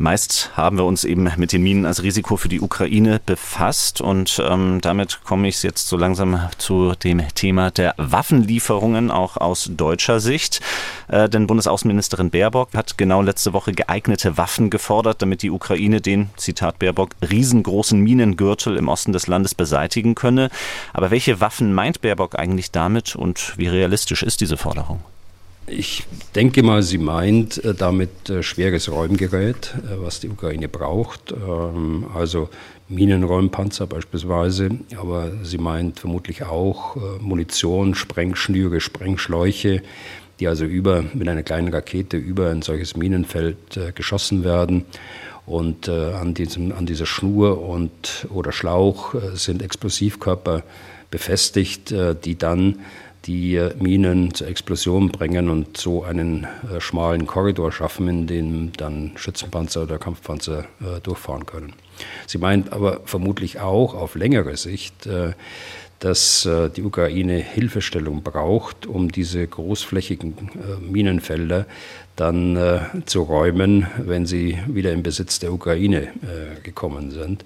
[0.00, 4.40] Meist haben wir uns eben mit den Minen als Risiko für die Ukraine befasst und
[4.48, 10.20] ähm, damit komme ich jetzt so langsam zu dem Thema der Waffenlieferungen auch aus deutscher
[10.20, 10.61] Sicht.
[11.08, 16.30] Äh, denn Bundesaußenministerin Baerbock hat genau letzte Woche geeignete Waffen gefordert, damit die Ukraine den,
[16.37, 20.48] Zitat Baerbock, riesengroßen Minengürtel im Osten des Landes beseitigen könne.
[20.92, 25.00] Aber welche Waffen meint Baerbock eigentlich damit und wie realistisch ist diese Forderung?
[25.70, 26.04] Ich
[26.35, 32.07] denke mal, sie meint äh, damit äh, schweres Räumgerät, äh, was die Ukraine braucht, ähm,
[32.14, 32.48] also
[32.88, 39.83] Minenräumpanzer beispielsweise, aber sie meint vermutlich auch Munition, Sprengschnüre, Sprengschläuche,
[40.40, 44.87] die also über, mit einer kleinen Rakete über ein solches Minenfeld geschossen werden.
[45.44, 50.62] Und an, diesem, an dieser Schnur und, oder Schlauch sind Explosivkörper
[51.11, 52.78] befestigt, die dann
[53.28, 59.12] die Minen zur Explosion bringen und so einen äh, schmalen Korridor schaffen, in dem dann
[59.16, 61.74] Schützenpanzer oder Kampfpanzer äh, durchfahren können.
[62.26, 65.32] Sie meint aber vermutlich auch auf längere Sicht, äh,
[65.98, 71.66] dass äh, die Ukraine Hilfestellung braucht, um diese großflächigen äh, Minenfelder
[72.16, 76.08] dann äh, zu räumen, wenn sie wieder im Besitz der Ukraine
[76.62, 77.44] gekommen sind.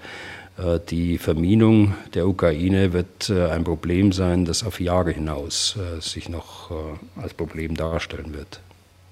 [0.63, 6.01] Äh, die Verminung der Ukraine wird äh, ein Problem sein, das auf Jahre hinaus äh,
[6.01, 6.71] sich noch
[7.17, 8.61] als Problem darstellen wird.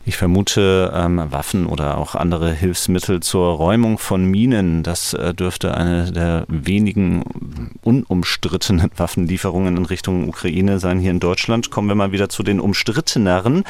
[0.07, 4.83] Ich vermute ähm, Waffen oder auch andere Hilfsmittel zur Räumung von Minen.
[4.83, 7.23] Das äh, dürfte eine der wenigen
[7.83, 11.71] unumstrittenen Waffenlieferungen in Richtung Ukraine sein hier in Deutschland.
[11.71, 13.65] Kommen wir mal wieder zu den umstritteneren.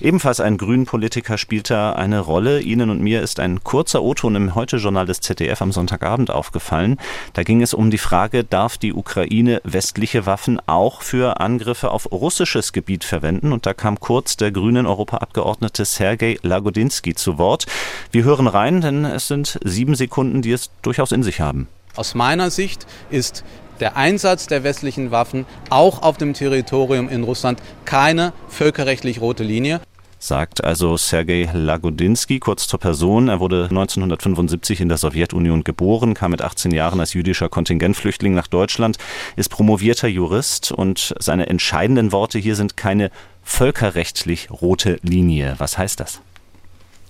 [0.00, 2.62] Ebenfalls ein Grünen-Politiker spielt da eine Rolle.
[2.62, 6.96] Ihnen und mir ist ein kurzer O-Ton im Heute-Journal des ZDF am Sonntagabend aufgefallen.
[7.32, 12.10] Da ging es um die Frage, darf die Ukraine westliche Waffen auch für Angriffe auf
[12.10, 13.52] russisches Gebiet verwenden?
[13.52, 17.66] Und da kam kurz der grünen Europaabgeordnete Abgeordnete Sergei Lagodinsky zu Wort.
[18.10, 21.68] Wir hören rein, denn es sind sieben Sekunden, die es durchaus in sich haben.
[21.96, 23.44] Aus meiner Sicht ist
[23.80, 29.80] der Einsatz der westlichen Waffen auch auf dem Territorium in Russland keine völkerrechtlich rote Linie
[30.18, 33.28] sagt also Sergei Lagodinsky kurz zur Person.
[33.28, 38.46] Er wurde 1975 in der Sowjetunion geboren, kam mit 18 Jahren als jüdischer Kontingentflüchtling nach
[38.46, 38.98] Deutschland,
[39.36, 43.10] ist promovierter Jurist und seine entscheidenden Worte hier sind keine
[43.46, 45.54] völkerrechtlich rote Linie.
[45.58, 46.20] Was heißt das?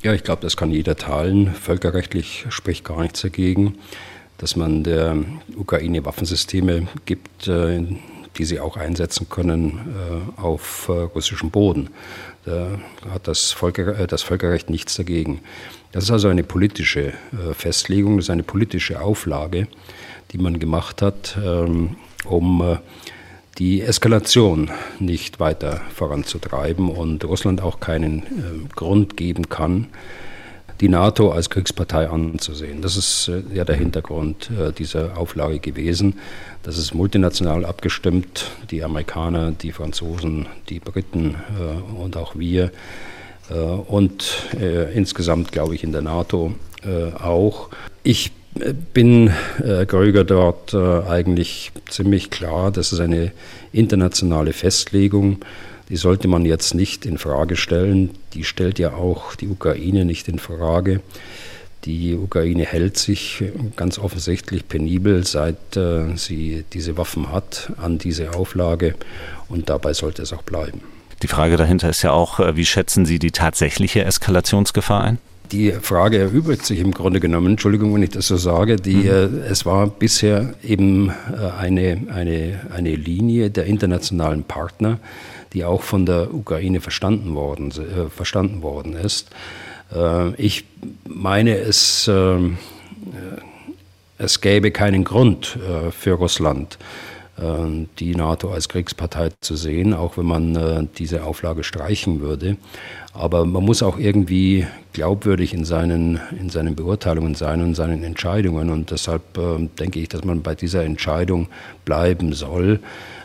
[0.02, 1.52] Ja, ich glaube, das kann jeder teilen.
[1.52, 3.78] Völkerrechtlich spricht gar nichts dagegen,
[4.38, 5.16] dass man der
[5.56, 7.82] Ukraine Waffensysteme gibt, äh,
[8.36, 9.96] die sie auch einsetzen können
[10.38, 11.90] äh, auf äh, russischem Boden.
[12.44, 12.78] Da
[13.10, 15.40] hat das, Völker, das Völkerrecht nichts dagegen.
[15.90, 17.12] Das ist also eine politische
[17.54, 19.66] Festlegung, das ist eine politische Auflage,
[20.30, 22.78] die man gemacht hat, ähm, um
[23.58, 29.86] die Eskalation nicht weiter voranzutreiben und Russland auch keinen äh, Grund geben kann,
[30.80, 32.82] die NATO als Kriegspartei anzusehen.
[32.82, 36.18] Das ist äh, ja der Hintergrund äh, dieser Auflage gewesen.
[36.62, 38.50] Das ist multinational abgestimmt.
[38.70, 42.70] Die Amerikaner, die Franzosen, die Briten äh, und auch wir
[43.48, 46.54] äh, und äh, insgesamt, glaube ich, in der NATO
[47.20, 47.70] auch.
[48.04, 48.30] Ich
[48.94, 53.32] bin äh, Gröger dort äh, eigentlich ziemlich klar, das ist eine
[53.72, 55.38] internationale Festlegung,
[55.88, 58.10] die sollte man jetzt nicht in Frage stellen.
[58.34, 61.00] Die stellt ja auch die Ukraine nicht in Frage.
[61.84, 63.44] Die Ukraine hält sich
[63.76, 68.96] ganz offensichtlich penibel, seit äh, sie diese Waffen hat, an diese Auflage
[69.48, 70.80] und dabei sollte es auch bleiben.
[71.22, 75.18] Die Frage dahinter ist ja auch, äh, wie schätzen Sie die tatsächliche Eskalationsgefahr ein?
[75.52, 79.08] Die Frage erübrigt sich im Grunde genommen, Entschuldigung, wenn ich das so sage, die, mhm.
[79.08, 81.12] äh, es war bisher eben äh,
[81.58, 84.98] eine, eine, eine Linie der internationalen Partner,
[85.52, 89.30] die auch von der Ukraine verstanden worden, äh, verstanden worden ist.
[90.36, 90.64] Ich
[91.08, 92.58] meine, es, ähm,
[93.12, 95.56] äh, es gäbe keinen Grund
[95.92, 96.76] für Russland,
[97.38, 102.56] die NATO als Kriegspartei zu sehen, auch wenn man diese Auflage streichen würde.
[103.18, 108.70] Aber man muss auch irgendwie glaubwürdig in seinen, in seinen Beurteilungen sein und seinen Entscheidungen.
[108.70, 111.48] Und deshalb äh, denke ich, dass man bei dieser Entscheidung
[111.84, 112.80] bleiben soll.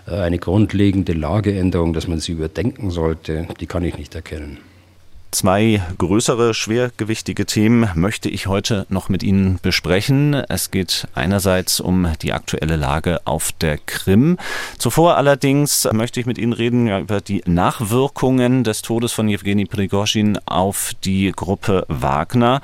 [0.08, 4.60] Äh, eine grundlegende Lageänderung, dass man sie überdenken sollte, die kann ich nicht erkennen.
[5.34, 10.34] Zwei größere, schwergewichtige Themen möchte ich heute noch mit Ihnen besprechen.
[10.34, 14.38] Es geht einerseits um die aktuelle Lage auf der Krim.
[14.78, 20.38] Zuvor allerdings möchte ich mit Ihnen reden über die Nachwirkungen des Todes von Jewgeni Prigozhin
[20.46, 22.60] auf die Gruppe Wagner.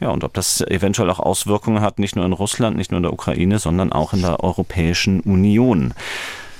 [0.00, 3.04] Ja, und ob das eventuell auch Auswirkungen hat, nicht nur in Russland, nicht nur in
[3.04, 5.94] der Ukraine, sondern auch in der Europäischen Union.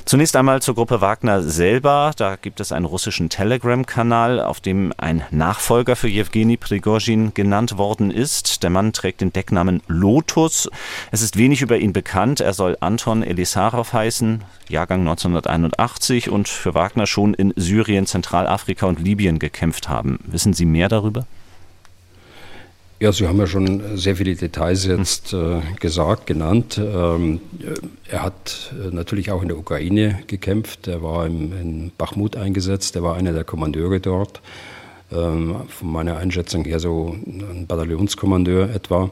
[0.08, 2.12] Zunächst einmal zur Gruppe Wagner selber.
[2.16, 8.10] Da gibt es einen russischen Telegram-Kanal, auf dem ein Nachfolger für Jewgeni Prigozhin genannt worden
[8.10, 8.62] ist.
[8.62, 10.70] Der Mann trägt den Decknamen Lotus.
[11.10, 12.40] Es ist wenig über ihn bekannt.
[12.40, 19.00] Er soll Anton Elisarov heißen, Jahrgang 1981 und für Wagner schon in Syrien, Zentralafrika und
[19.00, 20.20] Libyen gekämpft haben.
[20.24, 21.26] Wissen Sie mehr darüber?
[23.00, 26.80] Ja, Sie haben ja schon sehr viele Details jetzt äh, gesagt, genannt.
[26.82, 27.40] Ähm,
[28.08, 30.88] er hat äh, natürlich auch in der Ukraine gekämpft.
[30.88, 32.96] Er war im, in Bachmut eingesetzt.
[32.96, 34.40] Er war einer der Kommandeure dort.
[35.12, 39.10] Ähm, von meiner Einschätzung her so ein Bataillonskommandeur etwa.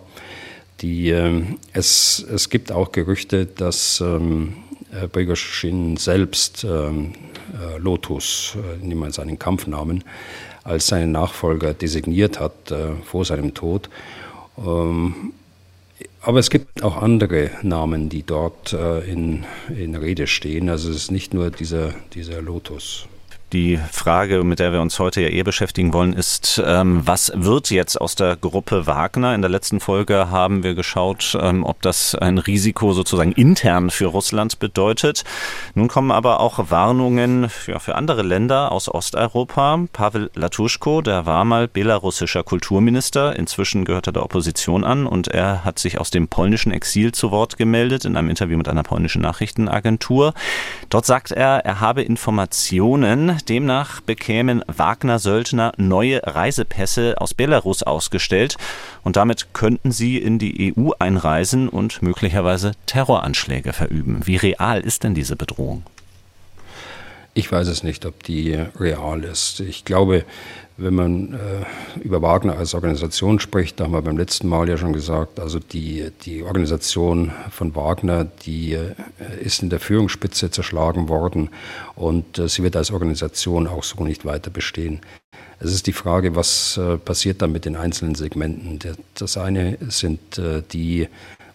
[0.81, 4.55] Die, äh, es, es gibt auch Gerüchte, dass ähm,
[5.13, 7.13] Prigozhin selbst ähm,
[7.55, 10.03] äh, Lotus, äh, nehmen wir seinen Kampfnamen,
[10.67, 13.89] als seinen Nachfolger designiert hat äh, vor seinem Tod.
[14.59, 15.33] Ähm,
[16.21, 20.69] aber es gibt auch andere Namen, die dort äh, in, in Rede stehen.
[20.69, 23.07] Also es ist nicht nur dieser, dieser Lotus.
[23.53, 27.71] Die Frage, mit der wir uns heute ja eher beschäftigen wollen, ist, ähm, was wird
[27.71, 29.37] jetzt aus der Gruppe Wagner?
[29.37, 34.07] In der letzten Folge haben wir geschaut, ähm, ob das ein Risiko sozusagen intern für
[34.07, 35.23] Russland bedeutet.
[35.75, 39.79] Nun kommen aber auch Warnungen für, für andere Länder aus Osteuropa.
[39.93, 45.65] Pavel Latuschko, der war mal belarussischer Kulturminister, inzwischen gehört er der Opposition an und er
[45.65, 49.23] hat sich aus dem polnischen Exil zu Wort gemeldet in einem Interview mit einer polnischen
[49.23, 50.35] Nachrichtenagentur.
[50.89, 58.57] Dort sagt er, er habe Informationen, Demnach bekämen Wagner-Söldner neue Reisepässe aus Belarus ausgestellt
[59.03, 64.27] und damit könnten sie in die EU einreisen und möglicherweise Terroranschläge verüben.
[64.27, 65.83] Wie real ist denn diese Bedrohung?
[67.37, 69.61] Ich weiß es nicht, ob die real ist.
[69.61, 70.25] Ich glaube,
[70.79, 74.79] wenn man äh, über Wagner als Organisation spricht, da haben wir beim letzten Mal ja
[74.79, 78.95] schon gesagt, also die, die Organisation von Wagner, die äh,
[79.39, 81.51] ist in der Führungsspitze zerschlagen worden
[81.95, 85.03] und äh, sie wird als Organisation auch so nicht weiter bestehen.
[85.61, 88.79] Es ist die Frage, was äh, passiert dann mit den einzelnen Segmenten.
[89.15, 91.09] Das eine sind äh, die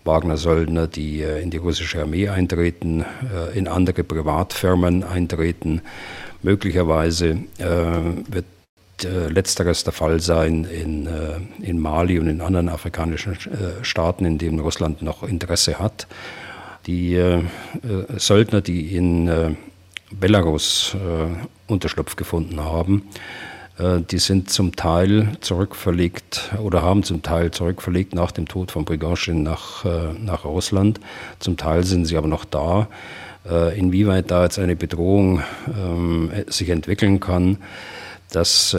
[0.04, 5.82] Wagner-Söldner, die äh, in die russische Armee eintreten, äh, in andere Privatfirmen eintreten.
[6.42, 8.46] Möglicherweise äh, wird
[9.04, 11.10] letzteres der Fall sein in,
[11.60, 13.36] in Mali und in anderen afrikanischen
[13.82, 16.06] Staaten, in denen Russland noch Interesse hat.
[16.86, 17.20] Die
[18.18, 19.58] Söldner, die in
[20.12, 20.96] Belarus
[21.66, 23.51] Unterschlupf gefunden haben, äh,
[23.82, 29.44] die sind zum Teil zurückverlegt oder haben zum Teil zurückverlegt nach dem Tod von Prigozhin
[29.44, 31.00] nach, äh, nach Russland.
[31.40, 32.88] Zum Teil sind sie aber noch da.
[33.50, 37.58] Äh, inwieweit da jetzt eine Bedrohung ähm, sich entwickeln kann,
[38.30, 38.74] das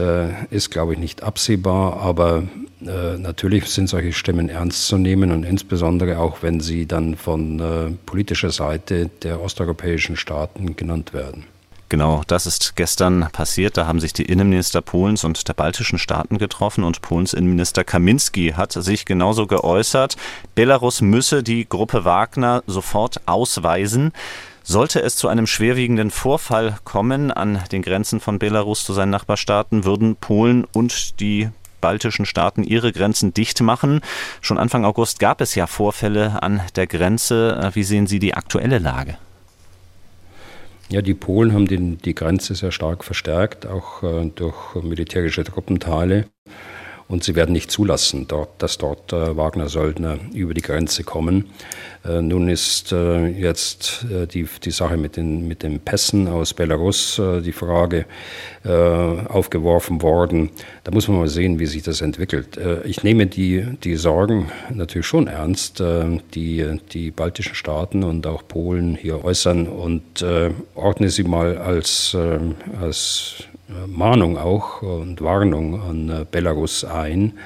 [0.48, 2.44] ist, glaube ich, nicht absehbar, aber
[2.80, 8.50] natürlich sind solche Stimmen ernst zu nehmen und insbesondere auch, wenn sie dann von politischer
[8.50, 11.51] Seite der osteuropäischen Staaten genannt werden.
[11.92, 13.76] Genau, das ist gestern passiert.
[13.76, 18.54] Da haben sich die Innenminister Polens und der baltischen Staaten getroffen und Polens Innenminister Kaminski
[18.56, 20.16] hat sich genauso geäußert.
[20.54, 24.12] Belarus müsse die Gruppe Wagner sofort ausweisen.
[24.62, 29.84] Sollte es zu einem schwerwiegenden Vorfall kommen an den Grenzen von Belarus zu seinen Nachbarstaaten,
[29.84, 31.50] würden Polen und die
[31.82, 34.00] baltischen Staaten ihre Grenzen dicht machen.
[34.40, 37.70] Schon Anfang August gab es ja Vorfälle an der Grenze.
[37.74, 39.18] Wie sehen Sie die aktuelle Lage?
[40.92, 46.26] Ja, die Polen haben den, die Grenze sehr stark verstärkt, auch äh, durch militärische Truppenteile.
[47.12, 51.50] Und sie werden nicht zulassen, dort, dass dort äh, Wagner-Söldner über die Grenze kommen.
[52.06, 56.54] Äh, nun ist äh, jetzt äh, die, die Sache mit den, mit den Pässen aus
[56.54, 58.06] Belarus, äh, die Frage
[58.64, 60.52] äh, aufgeworfen worden.
[60.84, 62.58] Da muss man mal sehen, wie sich das entwickelt.
[62.84, 65.82] ich nehme die, die Sorgen natürlich schon ernst,
[66.34, 70.24] die die baltischen Staaten und auch Polen hier äußern und
[70.74, 72.16] ordne sie mal als,
[72.80, 73.44] als
[73.86, 77.38] Mahnung auch und Warnung an äh, Belarus ein.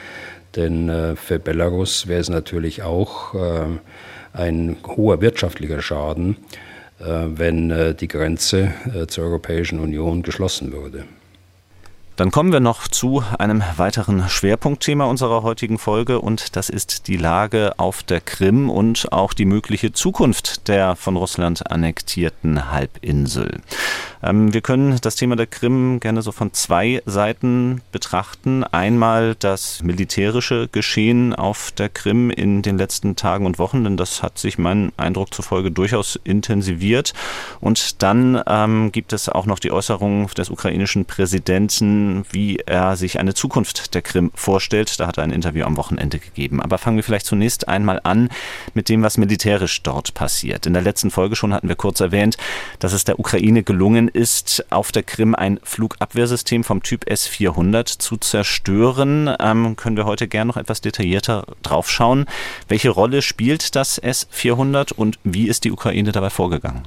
[0.55, 3.67] Denn äh, für Belarus wäre es natürlich auch äh,
[4.33, 6.37] ein hoher wirtschaftlicher Schaden,
[6.99, 8.73] wenn die Grenze
[9.09, 11.05] zur Europäischen Union geschlossen würde.
[12.17, 17.19] Dann kommen wir noch zu einem weiteren Schwerpunktthema unserer heutigen Folge und das ist die
[17.19, 23.61] Lage auf der Krim und auch die mögliche Zukunft der von Russland annektierten Halbinsel.
[24.23, 28.65] Ähm, wir können das Thema der Krim gerne so von zwei Seiten betrachten.
[28.65, 34.23] Einmal das militärische Geschehen auf der Krim in den letzten Tagen und Wochen, denn das
[34.23, 37.13] hat sich meinem Eindruck zufolge durchaus intensiviert.
[37.61, 43.19] Und dann ähm, gibt es auch noch die Äußerung des ukrainischen Präsidenten, wie er sich
[43.19, 44.99] eine Zukunft der Krim vorstellt.
[45.01, 46.61] Da hat er ein Interview am Wochenende gegeben.
[46.61, 48.31] Aber fangen wir vielleicht zunächst einmal an
[48.75, 50.67] mit dem, was militärisch dort passiert.
[50.67, 52.37] In der letzten Folge schon hatten wir kurz erwähnt,
[52.79, 58.17] dass es der Ukraine gelungen ist, auf der Krim ein Flugabwehrsystem vom Typ S-400 zu
[58.17, 59.31] zerstören.
[59.41, 62.27] Ähm, können wir heute gern noch etwas detaillierter draufschauen.
[62.69, 66.83] Welche Rolle spielt das S-400 und wie ist die Ukraine dabei vorgegangen?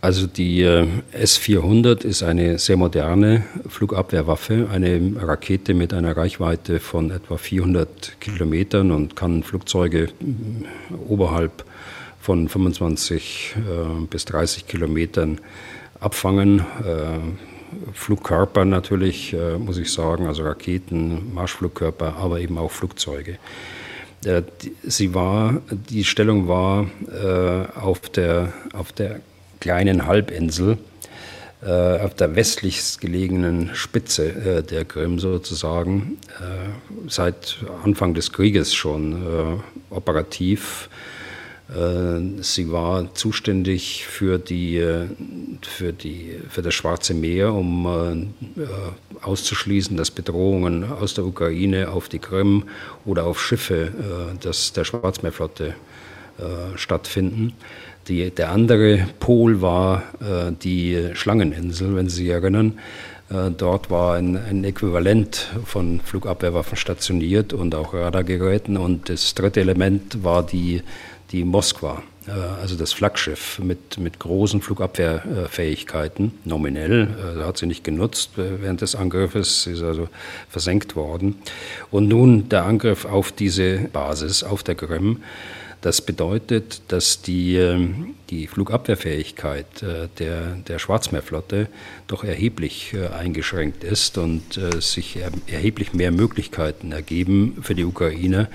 [0.00, 7.10] Also die äh, S-400 ist eine sehr moderne Flugabwehrwaffe, eine Rakete mit einer Reichweite von
[7.10, 10.08] etwa 400 Kilometern und kann Flugzeuge äh,
[11.08, 11.64] oberhalb
[12.20, 15.40] von 25 äh, bis 30 Kilometern
[16.00, 16.64] abfangen.
[17.92, 23.38] Flugkörper natürlich, muss ich sagen, also Raketen, Marschflugkörper, aber eben auch Flugzeuge.
[24.84, 26.86] Sie war, die Stellung war
[27.74, 29.20] auf der, auf der
[29.60, 30.78] kleinen Halbinsel
[31.60, 38.74] äh, auf der westlichst gelegenen Spitze äh, der Krim sozusagen, äh, seit Anfang des Krieges
[38.74, 40.88] schon äh, operativ.
[41.68, 44.80] Äh, sie war zuständig für, die,
[45.62, 48.34] für, die, für das Schwarze Meer, um
[49.20, 52.64] auszuschließen, dass Bedrohungen aus der Ukraine auf die Krim
[53.04, 53.90] oder auf Schiffe
[54.44, 55.74] des, der Schwarzmeerflotte
[56.76, 57.52] stattfinden.
[58.08, 62.78] Die, der andere Pol war äh, die Schlangeninsel, wenn Sie sich erinnern.
[63.30, 68.78] Äh, dort war ein, ein, Äquivalent von Flugabwehrwaffen stationiert und auch Radargeräten.
[68.78, 70.82] Und das dritte Element war die,
[71.32, 77.84] die Moskwa, äh, also das Flaggschiff mit, mit großen Flugabwehrfähigkeiten, nominell, äh, hat sie nicht
[77.84, 80.08] genutzt während des Angriffes, sie ist also
[80.48, 81.36] versenkt worden.
[81.90, 85.18] Und nun der Angriff auf diese Basis, auf der Krim,
[85.80, 89.66] das bedeutet, dass die, ähm, die Flugabwehrfähigkeit
[90.18, 91.68] der, der Schwarzmeerflotte
[92.06, 98.48] doch erheblich eingeschränkt ist und sich erheblich mehr Möglichkeiten ergeben für die Ukraine,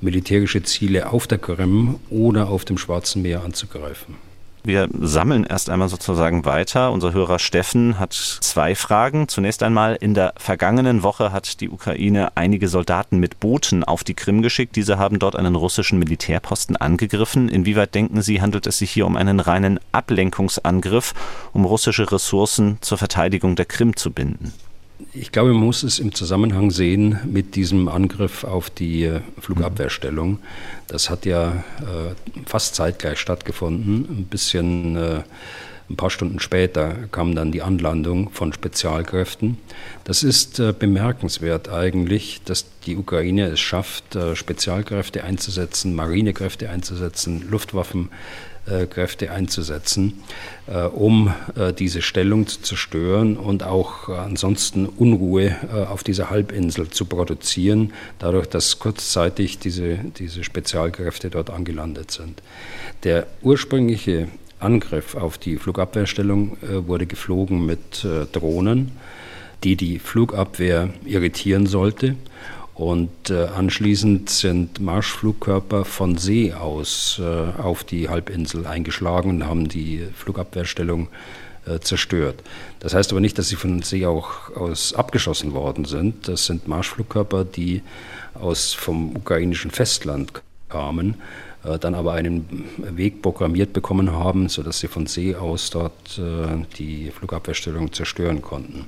[0.00, 4.29] militärische Ziele auf der Krim oder auf dem Schwarzen Meer anzugreifen.
[4.62, 6.92] Wir sammeln erst einmal sozusagen weiter.
[6.92, 9.26] Unser Hörer Steffen hat zwei Fragen.
[9.26, 14.14] Zunächst einmal, in der vergangenen Woche hat die Ukraine einige Soldaten mit Booten auf die
[14.14, 14.76] Krim geschickt.
[14.76, 17.48] Diese haben dort einen russischen Militärposten angegriffen.
[17.48, 21.14] Inwieweit denken Sie, handelt es sich hier um einen reinen Ablenkungsangriff,
[21.54, 24.52] um russische Ressourcen zur Verteidigung der Krim zu binden?
[25.12, 30.38] Ich glaube, man muss es im Zusammenhang sehen mit diesem Angriff auf die äh, Flugabwehrstellung.
[30.86, 32.14] Das hat ja äh,
[32.46, 34.06] fast zeitgleich stattgefunden.
[34.08, 35.22] Ein bisschen, äh,
[35.88, 39.58] ein paar Stunden später kam dann die Anlandung von Spezialkräften.
[40.04, 47.48] Das ist äh, bemerkenswert eigentlich, dass die Ukraine es schafft, äh, Spezialkräfte einzusetzen, Marinekräfte einzusetzen,
[47.50, 48.10] Luftwaffen
[48.86, 50.22] Kräfte einzusetzen,
[50.66, 55.56] äh, um äh, diese Stellung zu zerstören und auch ansonsten Unruhe
[55.90, 62.42] auf dieser Halbinsel zu produzieren, dadurch, dass kurzzeitig diese, diese Spezialkräfte dort angelandet sind.
[63.04, 68.92] Der ursprüngliche Angriff auf die Flugabwehrstellung wurde geflogen mit Drohnen,
[69.64, 72.16] die die Flugabwehr irritieren sollte
[72.80, 79.68] und äh, anschließend sind Marschflugkörper von See aus äh, auf die Halbinsel eingeschlagen und haben
[79.68, 81.08] die Flugabwehrstellung
[81.66, 82.42] äh, zerstört.
[82.78, 86.26] Das heißt aber nicht, dass sie von See auch aus abgeschossen worden sind.
[86.26, 87.82] Das sind Marschflugkörper, die
[88.32, 90.32] aus vom ukrainischen Festland
[90.70, 91.16] kamen,
[91.80, 96.18] dann aber einen Weg programmiert bekommen haben, sodass sie von See aus dort
[96.78, 98.86] die Flugabwehrstellung zerstören konnten.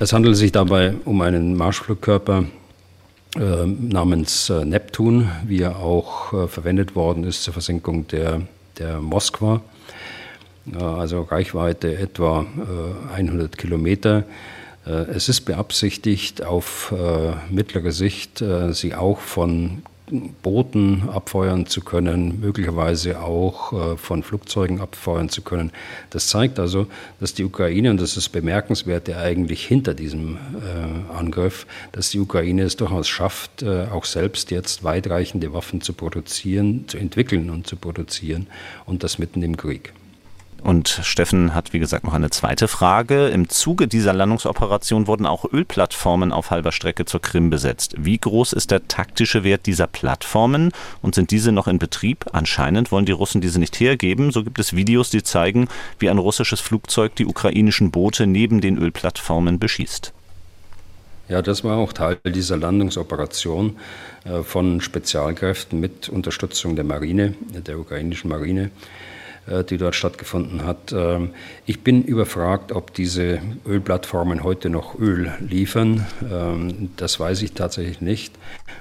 [0.00, 2.46] Es handelt sich dabei um einen Marschflugkörper,
[3.36, 8.42] äh, namens äh, Neptun, wie er auch äh, verwendet worden ist zur Versenkung der,
[8.78, 9.60] der Moskwa.
[10.80, 12.46] also Reichweite etwa
[13.14, 14.24] 100 Kilometer.
[14.84, 16.92] Es ist beabsichtigt, auf
[17.50, 19.82] mittlere Sicht sie auch von
[20.42, 25.72] Booten abfeuern zu können, möglicherweise auch äh, von Flugzeugen abfeuern zu können.
[26.10, 26.86] Das zeigt also,
[27.20, 32.20] dass die Ukraine, und das ist bemerkenswert, der eigentlich hinter diesem äh, Angriff, dass die
[32.20, 37.66] Ukraine es durchaus schafft, äh, auch selbst jetzt weitreichende Waffen zu produzieren, zu entwickeln und
[37.66, 38.46] zu produzieren
[38.84, 39.94] und das mitten im Krieg.
[40.64, 43.28] Und Steffen hat, wie gesagt, noch eine zweite Frage.
[43.28, 47.94] Im Zuge dieser Landungsoperation wurden auch Ölplattformen auf halber Strecke zur Krim besetzt.
[47.98, 52.24] Wie groß ist der taktische Wert dieser Plattformen und sind diese noch in Betrieb?
[52.32, 54.32] Anscheinend wollen die Russen diese nicht hergeben.
[54.32, 58.78] So gibt es Videos, die zeigen, wie ein russisches Flugzeug die ukrainischen Boote neben den
[58.78, 60.14] Ölplattformen beschießt.
[61.28, 63.76] Ja, das war auch Teil dieser Landungsoperation
[64.24, 67.34] äh, von Spezialkräften mit Unterstützung der Marine,
[67.66, 68.70] der ukrainischen Marine.
[69.46, 70.94] Äh, die dort stattgefunden hat.
[70.96, 71.30] Ähm,
[71.66, 76.06] ich bin überfragt, ob diese Ölplattformen heute noch Öl liefern.
[76.32, 78.34] Ähm, das weiß ich tatsächlich nicht.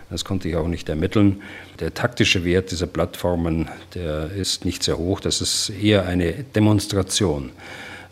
[0.09, 1.41] Das konnte ich auch nicht ermitteln.
[1.81, 5.19] Der taktische Wert dieser Plattformen, der ist nicht sehr hoch.
[5.19, 7.49] Das ist eher eine Demonstration.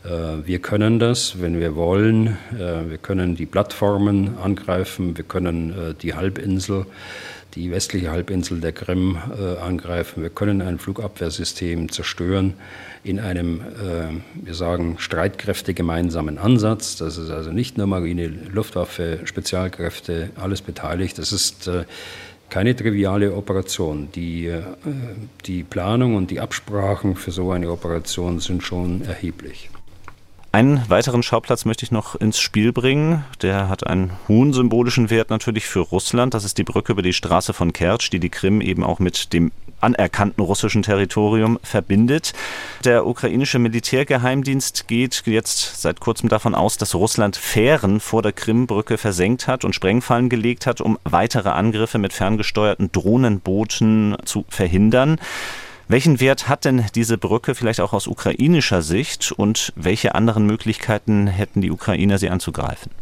[0.03, 2.37] Äh, wir können das, wenn wir wollen.
[2.53, 6.85] Äh, wir können die Plattformen angreifen, wir können die Halbinsel
[7.55, 10.23] die westliche Halbinsel der Krim äh, angreifen.
[10.23, 12.53] Wir können ein Flugabwehrsystem zerstören
[13.03, 16.95] in einem, äh, wir sagen, streitkräftegemeinsamen Ansatz.
[16.97, 21.17] Das ist also nicht nur Marine, Luftwaffe, Spezialkräfte, alles beteiligt.
[21.17, 21.85] Das ist äh,
[22.49, 24.09] keine triviale Operation.
[24.13, 24.61] Die, äh,
[25.45, 29.69] die Planung und die Absprachen für so eine Operation sind schon erheblich.
[30.53, 33.23] Einen weiteren Schauplatz möchte ich noch ins Spiel bringen.
[33.41, 36.33] Der hat einen hohen symbolischen Wert natürlich für Russland.
[36.33, 39.31] Das ist die Brücke über die Straße von Kertsch, die die Krim eben auch mit
[39.31, 42.33] dem anerkannten russischen Territorium verbindet.
[42.83, 48.97] Der ukrainische Militärgeheimdienst geht jetzt seit kurzem davon aus, dass Russland Fähren vor der Krimbrücke
[48.97, 55.17] versenkt hat und Sprengfallen gelegt hat, um weitere Angriffe mit ferngesteuerten Drohnenbooten zu verhindern.
[55.91, 61.27] Welchen Wert hat denn diese Brücke vielleicht auch aus ukrainischer Sicht und welche anderen Möglichkeiten
[61.27, 62.93] hätten die Ukrainer, sie anzugreifen?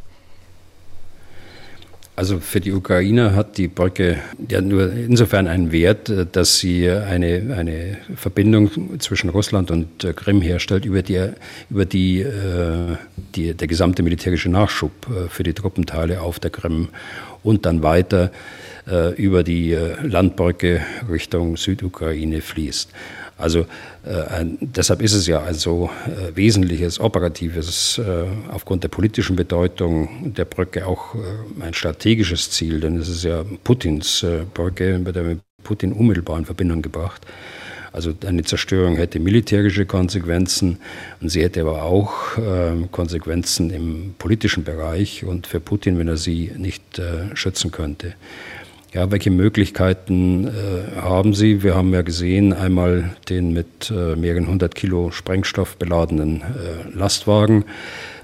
[2.15, 4.17] Also für die Ukrainer hat die Brücke
[4.49, 10.83] ja nur insofern einen Wert, dass sie eine, eine Verbindung zwischen Russland und Krim herstellt,
[10.83, 11.29] über die,
[11.69, 12.97] über die, äh,
[13.35, 16.89] die der gesamte militärische Nachschub äh, für die Truppenteile auf der Krim
[17.43, 18.31] und dann weiter
[18.89, 22.89] äh, über die äh, Landbrücke Richtung Südukraine fließt.
[23.37, 23.61] Also
[24.03, 30.33] äh, deshalb ist es ja ein so äh, wesentliches, operatives, äh, aufgrund der politischen Bedeutung
[30.33, 31.15] der Brücke auch
[31.61, 36.81] ein strategisches Ziel, denn es ist ja Putins Brücke, mit der Putin unmittelbar in Verbindung
[36.81, 37.25] gebracht.
[37.91, 40.77] Also eine Zerstörung hätte militärische Konsequenzen
[41.21, 46.17] und sie hätte aber auch äh, Konsequenzen im politischen Bereich und für Putin, wenn er
[46.17, 48.13] sie nicht äh, schützen könnte.
[48.91, 51.61] Ja, welche Möglichkeiten äh, haben Sie?
[51.61, 57.65] Wir haben ja gesehen, einmal den mit äh, mehreren hundert Kilo Sprengstoff beladenen äh, Lastwagen.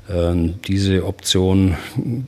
[0.09, 1.77] Ähm, diese Option,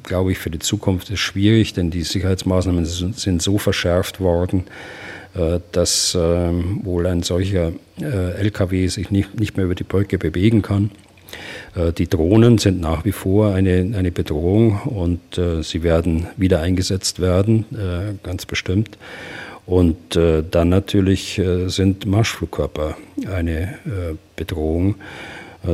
[0.04, 4.66] glaube ich, für die Zukunft ist schwierig, denn die Sicherheitsmaßnahmen sind so verschärft worden,
[5.34, 10.20] äh, dass ähm, wohl ein solcher äh, LKW sich nicht, nicht mehr über die Brücke
[10.20, 10.92] bewegen kann.
[11.76, 16.62] Äh, die Drohnen sind nach wie vor eine, eine Bedrohung und äh, sie werden wieder
[16.62, 18.98] eingesetzt werden, äh, ganz bestimmt.
[19.68, 22.96] Und äh, dann natürlich äh, sind Marschflugkörper
[23.30, 24.96] eine äh, Bedrohung.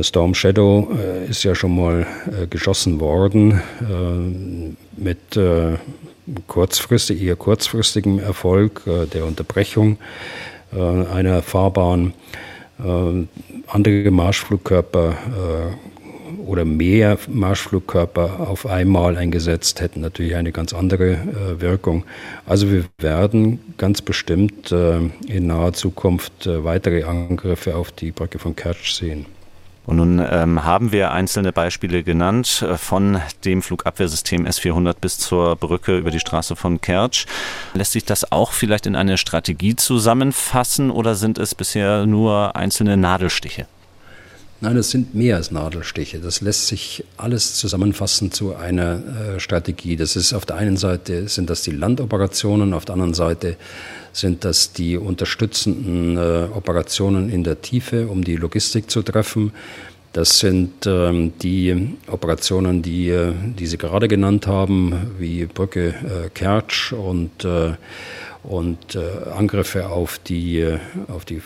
[0.00, 0.88] Storm Shadow
[1.28, 2.06] ist ja schon mal
[2.48, 3.60] geschossen worden
[4.96, 5.38] mit
[6.48, 8.82] kurzfristig, eher kurzfristigem Erfolg
[9.12, 9.98] der Unterbrechung
[10.72, 12.14] einer Fahrbahn.
[13.68, 15.14] Andere Marschflugkörper
[16.46, 22.04] oder mehr Marschflugkörper auf einmal eingesetzt, hätten natürlich eine ganz andere äh, Wirkung.
[22.46, 28.38] Also wir werden ganz bestimmt äh, in naher Zukunft äh, weitere Angriffe auf die Brücke
[28.38, 29.26] von Kertsch sehen.
[29.86, 35.56] Und nun ähm, haben wir einzelne Beispiele genannt, äh, von dem Flugabwehrsystem S-400 bis zur
[35.56, 37.26] Brücke über die Straße von Kertsch.
[37.74, 42.96] Lässt sich das auch vielleicht in eine Strategie zusammenfassen oder sind es bisher nur einzelne
[42.96, 43.66] Nadelstiche?
[44.60, 46.20] Nein, es sind mehr als Nadelstiche.
[46.20, 49.02] Das lässt sich alles zusammenfassen zu einer
[49.34, 49.96] äh, Strategie.
[49.96, 53.58] Das ist auf der einen Seite sind das die Landoperationen, auf der anderen Seite
[54.14, 59.52] sind das die unterstützenden äh, Operationen in der Tiefe, um die Logistik zu treffen.
[60.12, 66.28] Das sind ähm, die Operationen, die, äh, die Sie gerade genannt haben, wie Brücke äh,
[66.32, 67.72] Kertsch und, äh,
[68.44, 70.76] und äh, Angriffe auf die,
[71.08, 71.40] auf die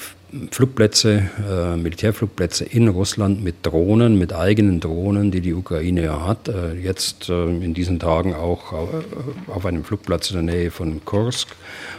[0.51, 6.49] Flugplätze, äh, Militärflugplätze in Russland mit Drohnen, mit eigenen Drohnen, die die Ukraine ja hat.
[6.49, 11.03] Äh, jetzt äh, in diesen Tagen auch äh, auf einem Flugplatz in der Nähe von
[11.05, 11.49] Kursk,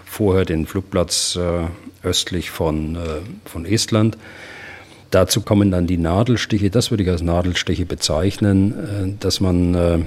[0.06, 1.66] vorher den Flugplatz äh,
[2.06, 3.00] östlich von, äh,
[3.46, 4.16] von Estland.
[5.10, 10.06] Dazu kommen dann die Nadelstiche, das würde ich als Nadelstiche bezeichnen, dass man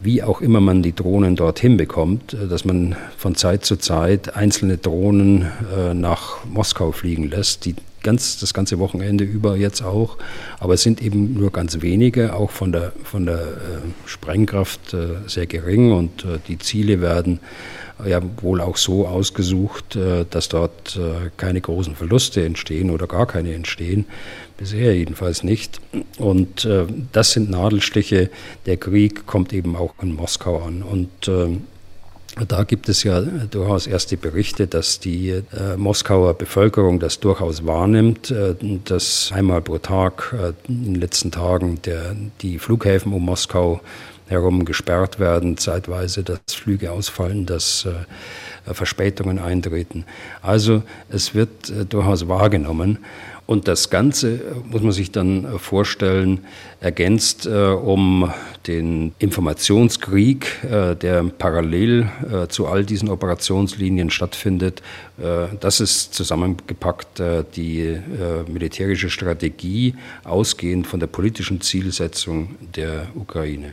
[0.00, 4.36] wie auch immer man die Drohnen dorthin bekommt, äh, dass man von Zeit zu Zeit
[4.36, 5.46] einzelne Drohnen
[5.76, 10.18] äh, nach Moskau fliegen lässt, die ganz das ganze Wochenende über jetzt auch,
[10.60, 13.46] aber es sind eben nur ganz wenige, auch von der von der äh,
[14.06, 14.96] Sprengkraft
[15.26, 17.40] sehr gering und die Ziele werden
[18.06, 19.98] ja wohl auch so ausgesucht,
[20.30, 20.98] dass dort
[21.36, 24.06] keine großen Verluste entstehen oder gar keine entstehen.
[24.58, 25.80] Bisher jedenfalls nicht.
[26.18, 28.28] Und äh, das sind Nadelstiche.
[28.66, 30.82] Der Krieg kommt eben auch in Moskau an.
[30.82, 31.30] Und
[32.46, 38.30] da gibt es ja durchaus erste Berichte, dass die äh, Moskauer Bevölkerung das durchaus wahrnimmt,
[38.30, 38.54] äh,
[38.84, 43.80] dass einmal pro Tag äh, in den letzten Tagen der, die Flughäfen um Moskau
[44.28, 50.04] herum gesperrt werden, zeitweise, dass Flüge ausfallen, dass äh, Verspätungen eintreten.
[50.42, 52.98] Also es wird äh, durchaus wahrgenommen.
[53.48, 54.40] Und das Ganze äh,
[54.70, 56.40] muss man sich dann äh, vorstellen,
[56.80, 58.30] ergänzt äh, um
[58.66, 64.82] den Informationskrieg, äh, der parallel äh, zu all diesen Operationslinien stattfindet.
[65.16, 67.22] Äh, das ist zusammengepackt
[67.56, 67.98] die
[68.46, 69.94] militärische Strategie,
[70.24, 73.72] ausgehend von der politischen Zielsetzung der Ukraine.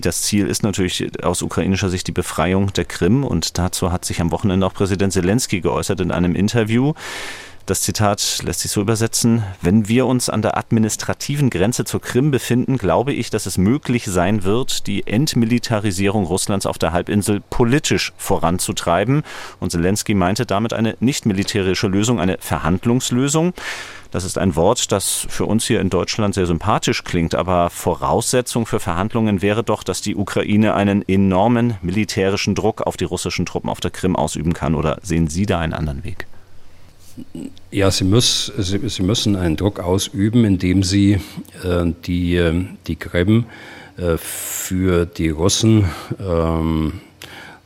[0.00, 4.20] Das Ziel ist natürlich aus ukrainischer Sicht die Befreiung der Krim und dazu hat sich
[4.20, 6.94] am Wochenende auch Präsident Zelensky geäußert in einem Interview.
[7.70, 12.32] Das Zitat lässt sich so übersetzen, wenn wir uns an der administrativen Grenze zur Krim
[12.32, 18.12] befinden, glaube ich, dass es möglich sein wird, die Entmilitarisierung Russlands auf der Halbinsel politisch
[18.16, 19.22] voranzutreiben.
[19.60, 23.54] Und Zelensky meinte damit eine nicht militärische Lösung, eine Verhandlungslösung.
[24.10, 28.66] Das ist ein Wort, das für uns hier in Deutschland sehr sympathisch klingt, aber Voraussetzung
[28.66, 33.70] für Verhandlungen wäre doch, dass die Ukraine einen enormen militärischen Druck auf die russischen Truppen
[33.70, 34.74] auf der Krim ausüben kann.
[34.74, 36.26] Oder sehen Sie da einen anderen Weg?
[37.70, 41.20] Ja, sie, muss, sie, sie, müssen einen Druck ausüben, indem sie
[41.64, 43.44] äh, die, die Krim
[43.96, 45.84] äh, für die Russen
[46.20, 47.00] ähm,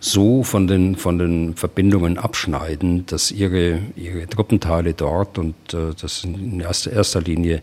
[0.01, 6.21] so von den, von den Verbindungen abschneiden, dass ihre, ihre Truppenteile dort, und äh, das
[6.21, 7.63] sind in erster, erster Linie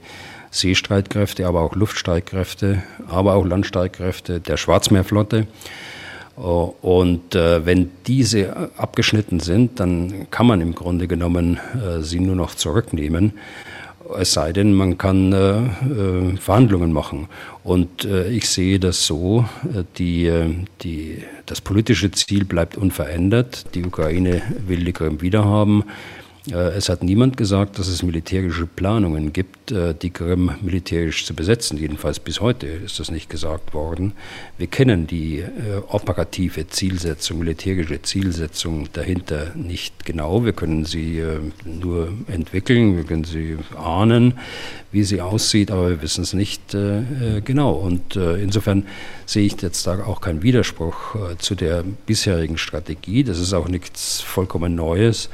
[0.50, 5.48] Seestreitkräfte, aber auch Luftstreitkräfte, aber auch Landstreitkräfte der Schwarzmeerflotte,
[6.36, 11.60] Und wenn diese abgeschnitten sind, dann kann man im Grunde genommen
[12.02, 13.34] sie nur noch zurücknehmen.
[14.18, 17.28] Es sei denn, man kann äh, äh, Verhandlungen machen.
[17.64, 20.50] Und äh, ich sehe das so, äh, die, äh,
[20.82, 23.74] die, das politische Ziel bleibt unverändert.
[23.76, 25.84] Die Ukraine will die Krim wiederhaben.
[26.50, 31.36] Äh, es hat niemand gesagt, dass es militärische Planungen gibt, äh, die Krim militärisch zu
[31.36, 31.78] besetzen.
[31.78, 34.14] Jedenfalls bis heute ist das nicht gesagt worden.
[34.58, 35.48] Wir kennen die äh,
[35.88, 40.44] operative Zielsetzung, militärische Zielsetzung dahinter nicht genau.
[40.44, 41.22] Wir können sie
[41.66, 44.34] nur entwickeln, wir können sie ahnen,
[44.92, 46.76] wie sie aussieht, aber wir wissen es nicht
[47.46, 47.74] genau.
[47.74, 48.86] Und insofern
[49.26, 53.24] sehe ich jetzt da auch keinen Widerspruch zu der bisherigen Strategie.
[53.24, 55.30] Das ist auch nichts vollkommen Neues.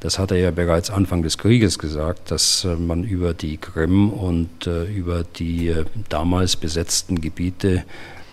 [0.00, 4.10] Das hat er ja bereits Anfang des Krieges gesagt, dass äh, man über die Krim
[4.10, 7.84] und äh, über die äh, damals besetzten Gebiete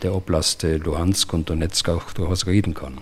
[0.03, 2.99] der Oblaste Luhansk und Donetsk auch durchaus reden kann.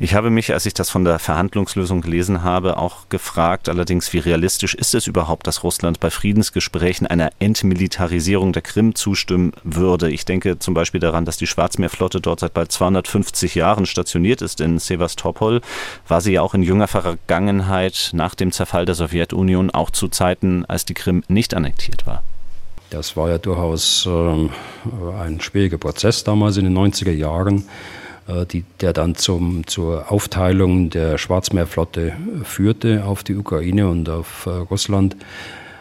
[0.00, 4.18] Ich habe mich, als ich das von der Verhandlungslösung gelesen habe, auch gefragt, allerdings, wie
[4.18, 10.08] realistisch ist es überhaupt, dass Russland bei Friedensgesprächen einer Entmilitarisierung der Krim zustimmen würde?
[10.08, 14.60] Ich denke zum Beispiel daran, dass die Schwarzmeerflotte dort seit bald 250 Jahren stationiert ist
[14.60, 15.62] in Sevastopol.
[16.06, 20.64] War sie ja auch in jünger Vergangenheit nach dem Zerfall der Sowjetunion auch zu Zeiten,
[20.66, 22.22] als die Krim nicht annektiert war.
[22.90, 24.48] Das war ja durchaus äh,
[25.20, 27.64] ein schwieriger Prozess damals in den 90er Jahren.
[28.28, 32.12] Äh, die, der dann zum, zur Aufteilung der Schwarzmeerflotte
[32.44, 35.16] führte auf die Ukraine und auf äh, Russland.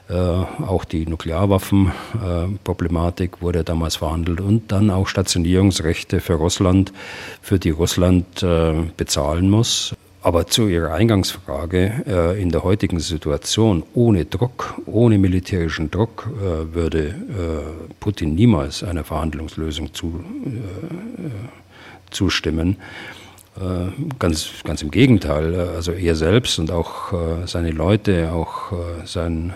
[0.10, 6.94] Äh, auch die Nuklearwaffenproblematik äh, wurde damals verhandelt und dann auch Stationierungsrechte für Russland,
[7.42, 9.94] für die Russland äh, bezahlen muss.
[10.22, 16.30] Aber zu Ihrer Eingangsfrage, äh, in der heutigen Situation ohne Druck, ohne militärischen Druck,
[16.74, 17.16] würde
[18.00, 20.24] Putin niemals einer Verhandlungslösung zu
[22.12, 22.78] zustimmen.
[23.60, 28.72] Äh, ganz, ganz im Gegenteil, äh, also er selbst und auch äh, seine Leute, auch
[29.06, 29.54] sein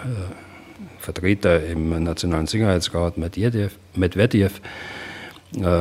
[0.99, 4.61] Vertreter im Nationalen Sicherheitsrat Medvedev,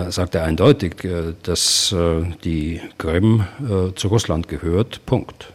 [0.09, 1.07] sagte eindeutig,
[1.43, 1.95] dass
[2.43, 3.45] die Krim
[3.95, 5.05] zu Russland gehört.
[5.07, 5.53] Punkt.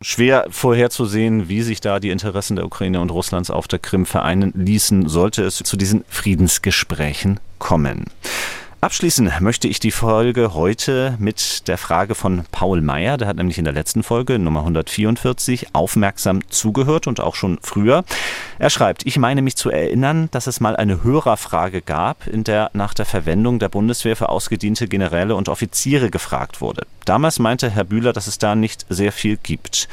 [0.00, 4.52] Schwer vorherzusehen, wie sich da die Interessen der Ukraine und Russlands auf der Krim vereinen
[4.54, 8.04] ließen, sollte es zu diesen Friedensgesprächen kommen.
[8.86, 13.16] Abschließen möchte ich die Folge heute mit der Frage von Paul Meyer.
[13.16, 18.04] Der hat nämlich in der letzten Folge Nummer 144 aufmerksam zugehört und auch schon früher.
[18.60, 22.70] Er schreibt, ich meine mich zu erinnern, dass es mal eine Hörerfrage gab, in der
[22.74, 26.86] nach der Verwendung der Bundeswehr für ausgediente Generäle und Offiziere gefragt wurde.
[27.04, 29.88] Damals meinte Herr Bühler, dass es da nicht sehr viel gibt.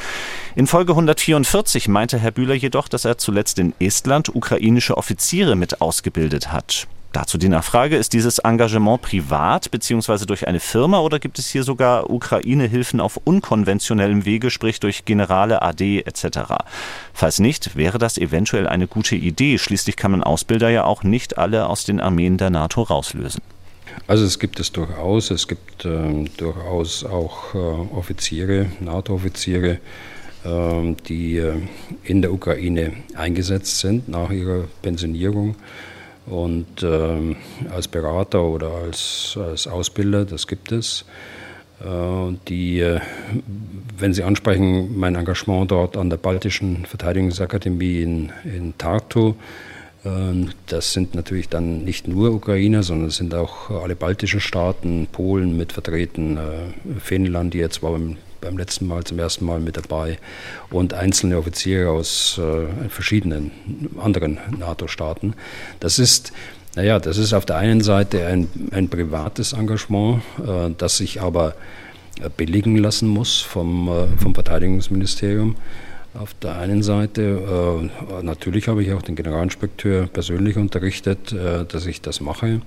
[0.53, 5.81] In Folge 144 meinte Herr Bühler jedoch, dass er zuletzt in Estland ukrainische Offiziere mit
[5.81, 6.87] ausgebildet hat.
[7.13, 10.25] Dazu die Nachfrage, ist dieses Engagement privat bzw.
[10.25, 15.61] durch eine Firma oder gibt es hier sogar Ukraine-Hilfen auf unkonventionellem Wege, sprich durch Generale,
[15.61, 16.39] AD etc.?
[17.13, 19.59] Falls nicht, wäre das eventuell eine gute Idee.
[19.59, 23.43] Schließlich kann man Ausbilder ja auch nicht alle aus den Armeen der NATO rauslösen.
[24.07, 25.29] Also es gibt es durchaus.
[25.29, 29.77] Es gibt äh, durchaus auch äh, Offiziere, NATO-Offiziere,
[30.45, 31.61] äh, die äh,
[32.03, 35.55] in der Ukraine eingesetzt sind nach ihrer Pensionierung
[36.25, 37.35] und äh,
[37.69, 41.05] als Berater oder als, als Ausbilder, das gibt es.
[41.83, 42.99] Äh, die, äh,
[43.97, 49.35] wenn Sie ansprechen, mein Engagement dort an der Baltischen Verteidigungsakademie in, in Tartu,
[50.05, 55.07] ähm, das sind natürlich dann nicht nur Ukrainer, sondern es sind auch alle baltischen Staaten,
[55.11, 57.99] Polen mit vertreten, äh, Finnland, die jetzt war
[58.43, 60.17] beim letzten Mal zum ersten Mal mit dabei
[60.69, 63.51] und einzelne Offiziere aus äh, verschiedenen
[63.99, 65.33] anderen NATO-Staaten.
[65.79, 66.33] Das ist
[66.75, 71.53] naja, das ist auf der einen Seite ein, ein privates Engagement, äh, das sich aber
[72.19, 75.55] äh, billigen lassen muss vom, äh, vom Verteidigungsministerium.
[76.15, 81.85] Auf der einen Seite, äh, natürlich habe ich auch den Generalinspekteur persönlich unterrichtet, äh, dass
[81.85, 82.61] ich das mache.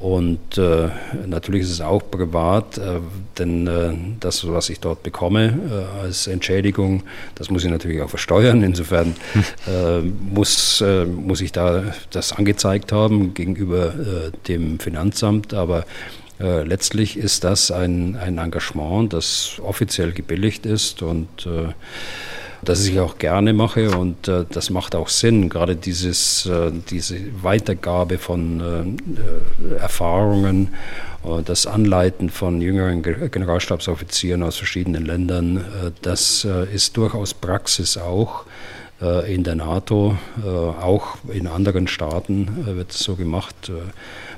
[0.00, 0.88] Und äh,
[1.26, 3.00] natürlich ist es auch privat, äh,
[3.38, 7.02] denn äh, das, was ich dort bekomme äh, als Entschädigung,
[7.34, 8.62] das muss ich natürlich auch versteuern.
[8.62, 9.14] Insofern
[9.66, 13.92] äh, muss, äh, muss ich da das angezeigt haben gegenüber
[14.48, 15.54] dem Finanzamt.
[15.54, 15.84] Aber
[16.38, 21.46] letztlich ist das ein, ein Engagement, das offiziell gebilligt ist und
[22.64, 27.18] das ich auch gerne mache und äh, das macht auch Sinn, gerade dieses, äh, diese
[27.42, 28.98] Weitergabe von
[29.70, 30.74] äh, Erfahrungen,
[31.24, 37.96] äh, das Anleiten von jüngeren Generalstabsoffizieren aus verschiedenen Ländern, äh, das äh, ist durchaus Praxis
[37.98, 38.44] auch
[39.02, 43.72] äh, in der NATO, äh, auch in anderen Staaten äh, wird es so gemacht.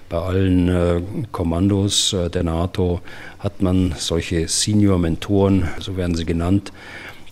[0.09, 3.01] Bei allen Kommandos der NATO
[3.39, 6.73] hat man solche Senior-Mentoren, so werden sie genannt,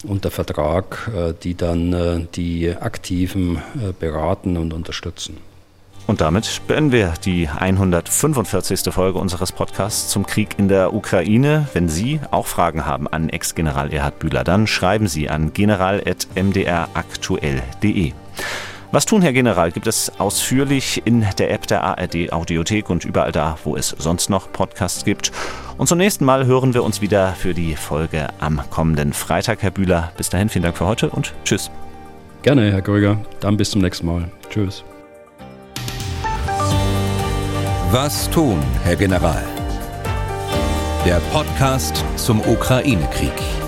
[0.04, 1.10] unter Vertrag,
[1.42, 3.60] die dann die Aktiven
[3.98, 5.36] beraten und unterstützen.
[6.06, 8.92] Und damit beenden wir die 145.
[8.92, 11.68] Folge unseres Podcasts zum Krieg in der Ukraine.
[11.74, 18.12] Wenn Sie auch Fragen haben an Ex-General Erhard Bühler, dann schreiben Sie an general.mdraktuell.de.
[18.92, 23.32] Was tun, Herr General, gibt es ausführlich in der App der ARD Audiothek und überall
[23.32, 25.32] da, wo es sonst noch Podcasts gibt.
[25.78, 29.70] Und zum nächsten Mal hören wir uns wieder für die Folge am kommenden Freitag, Herr
[29.70, 30.12] Bühler.
[30.18, 31.70] Bis dahin, vielen Dank für heute und tschüss.
[32.42, 33.16] Gerne, Herr Gröger.
[33.40, 34.30] Dann bis zum nächsten Mal.
[34.50, 34.84] Tschüss.
[37.92, 39.42] Was tun, Herr General?
[41.06, 43.61] Der Podcast zum Ukraine-Krieg.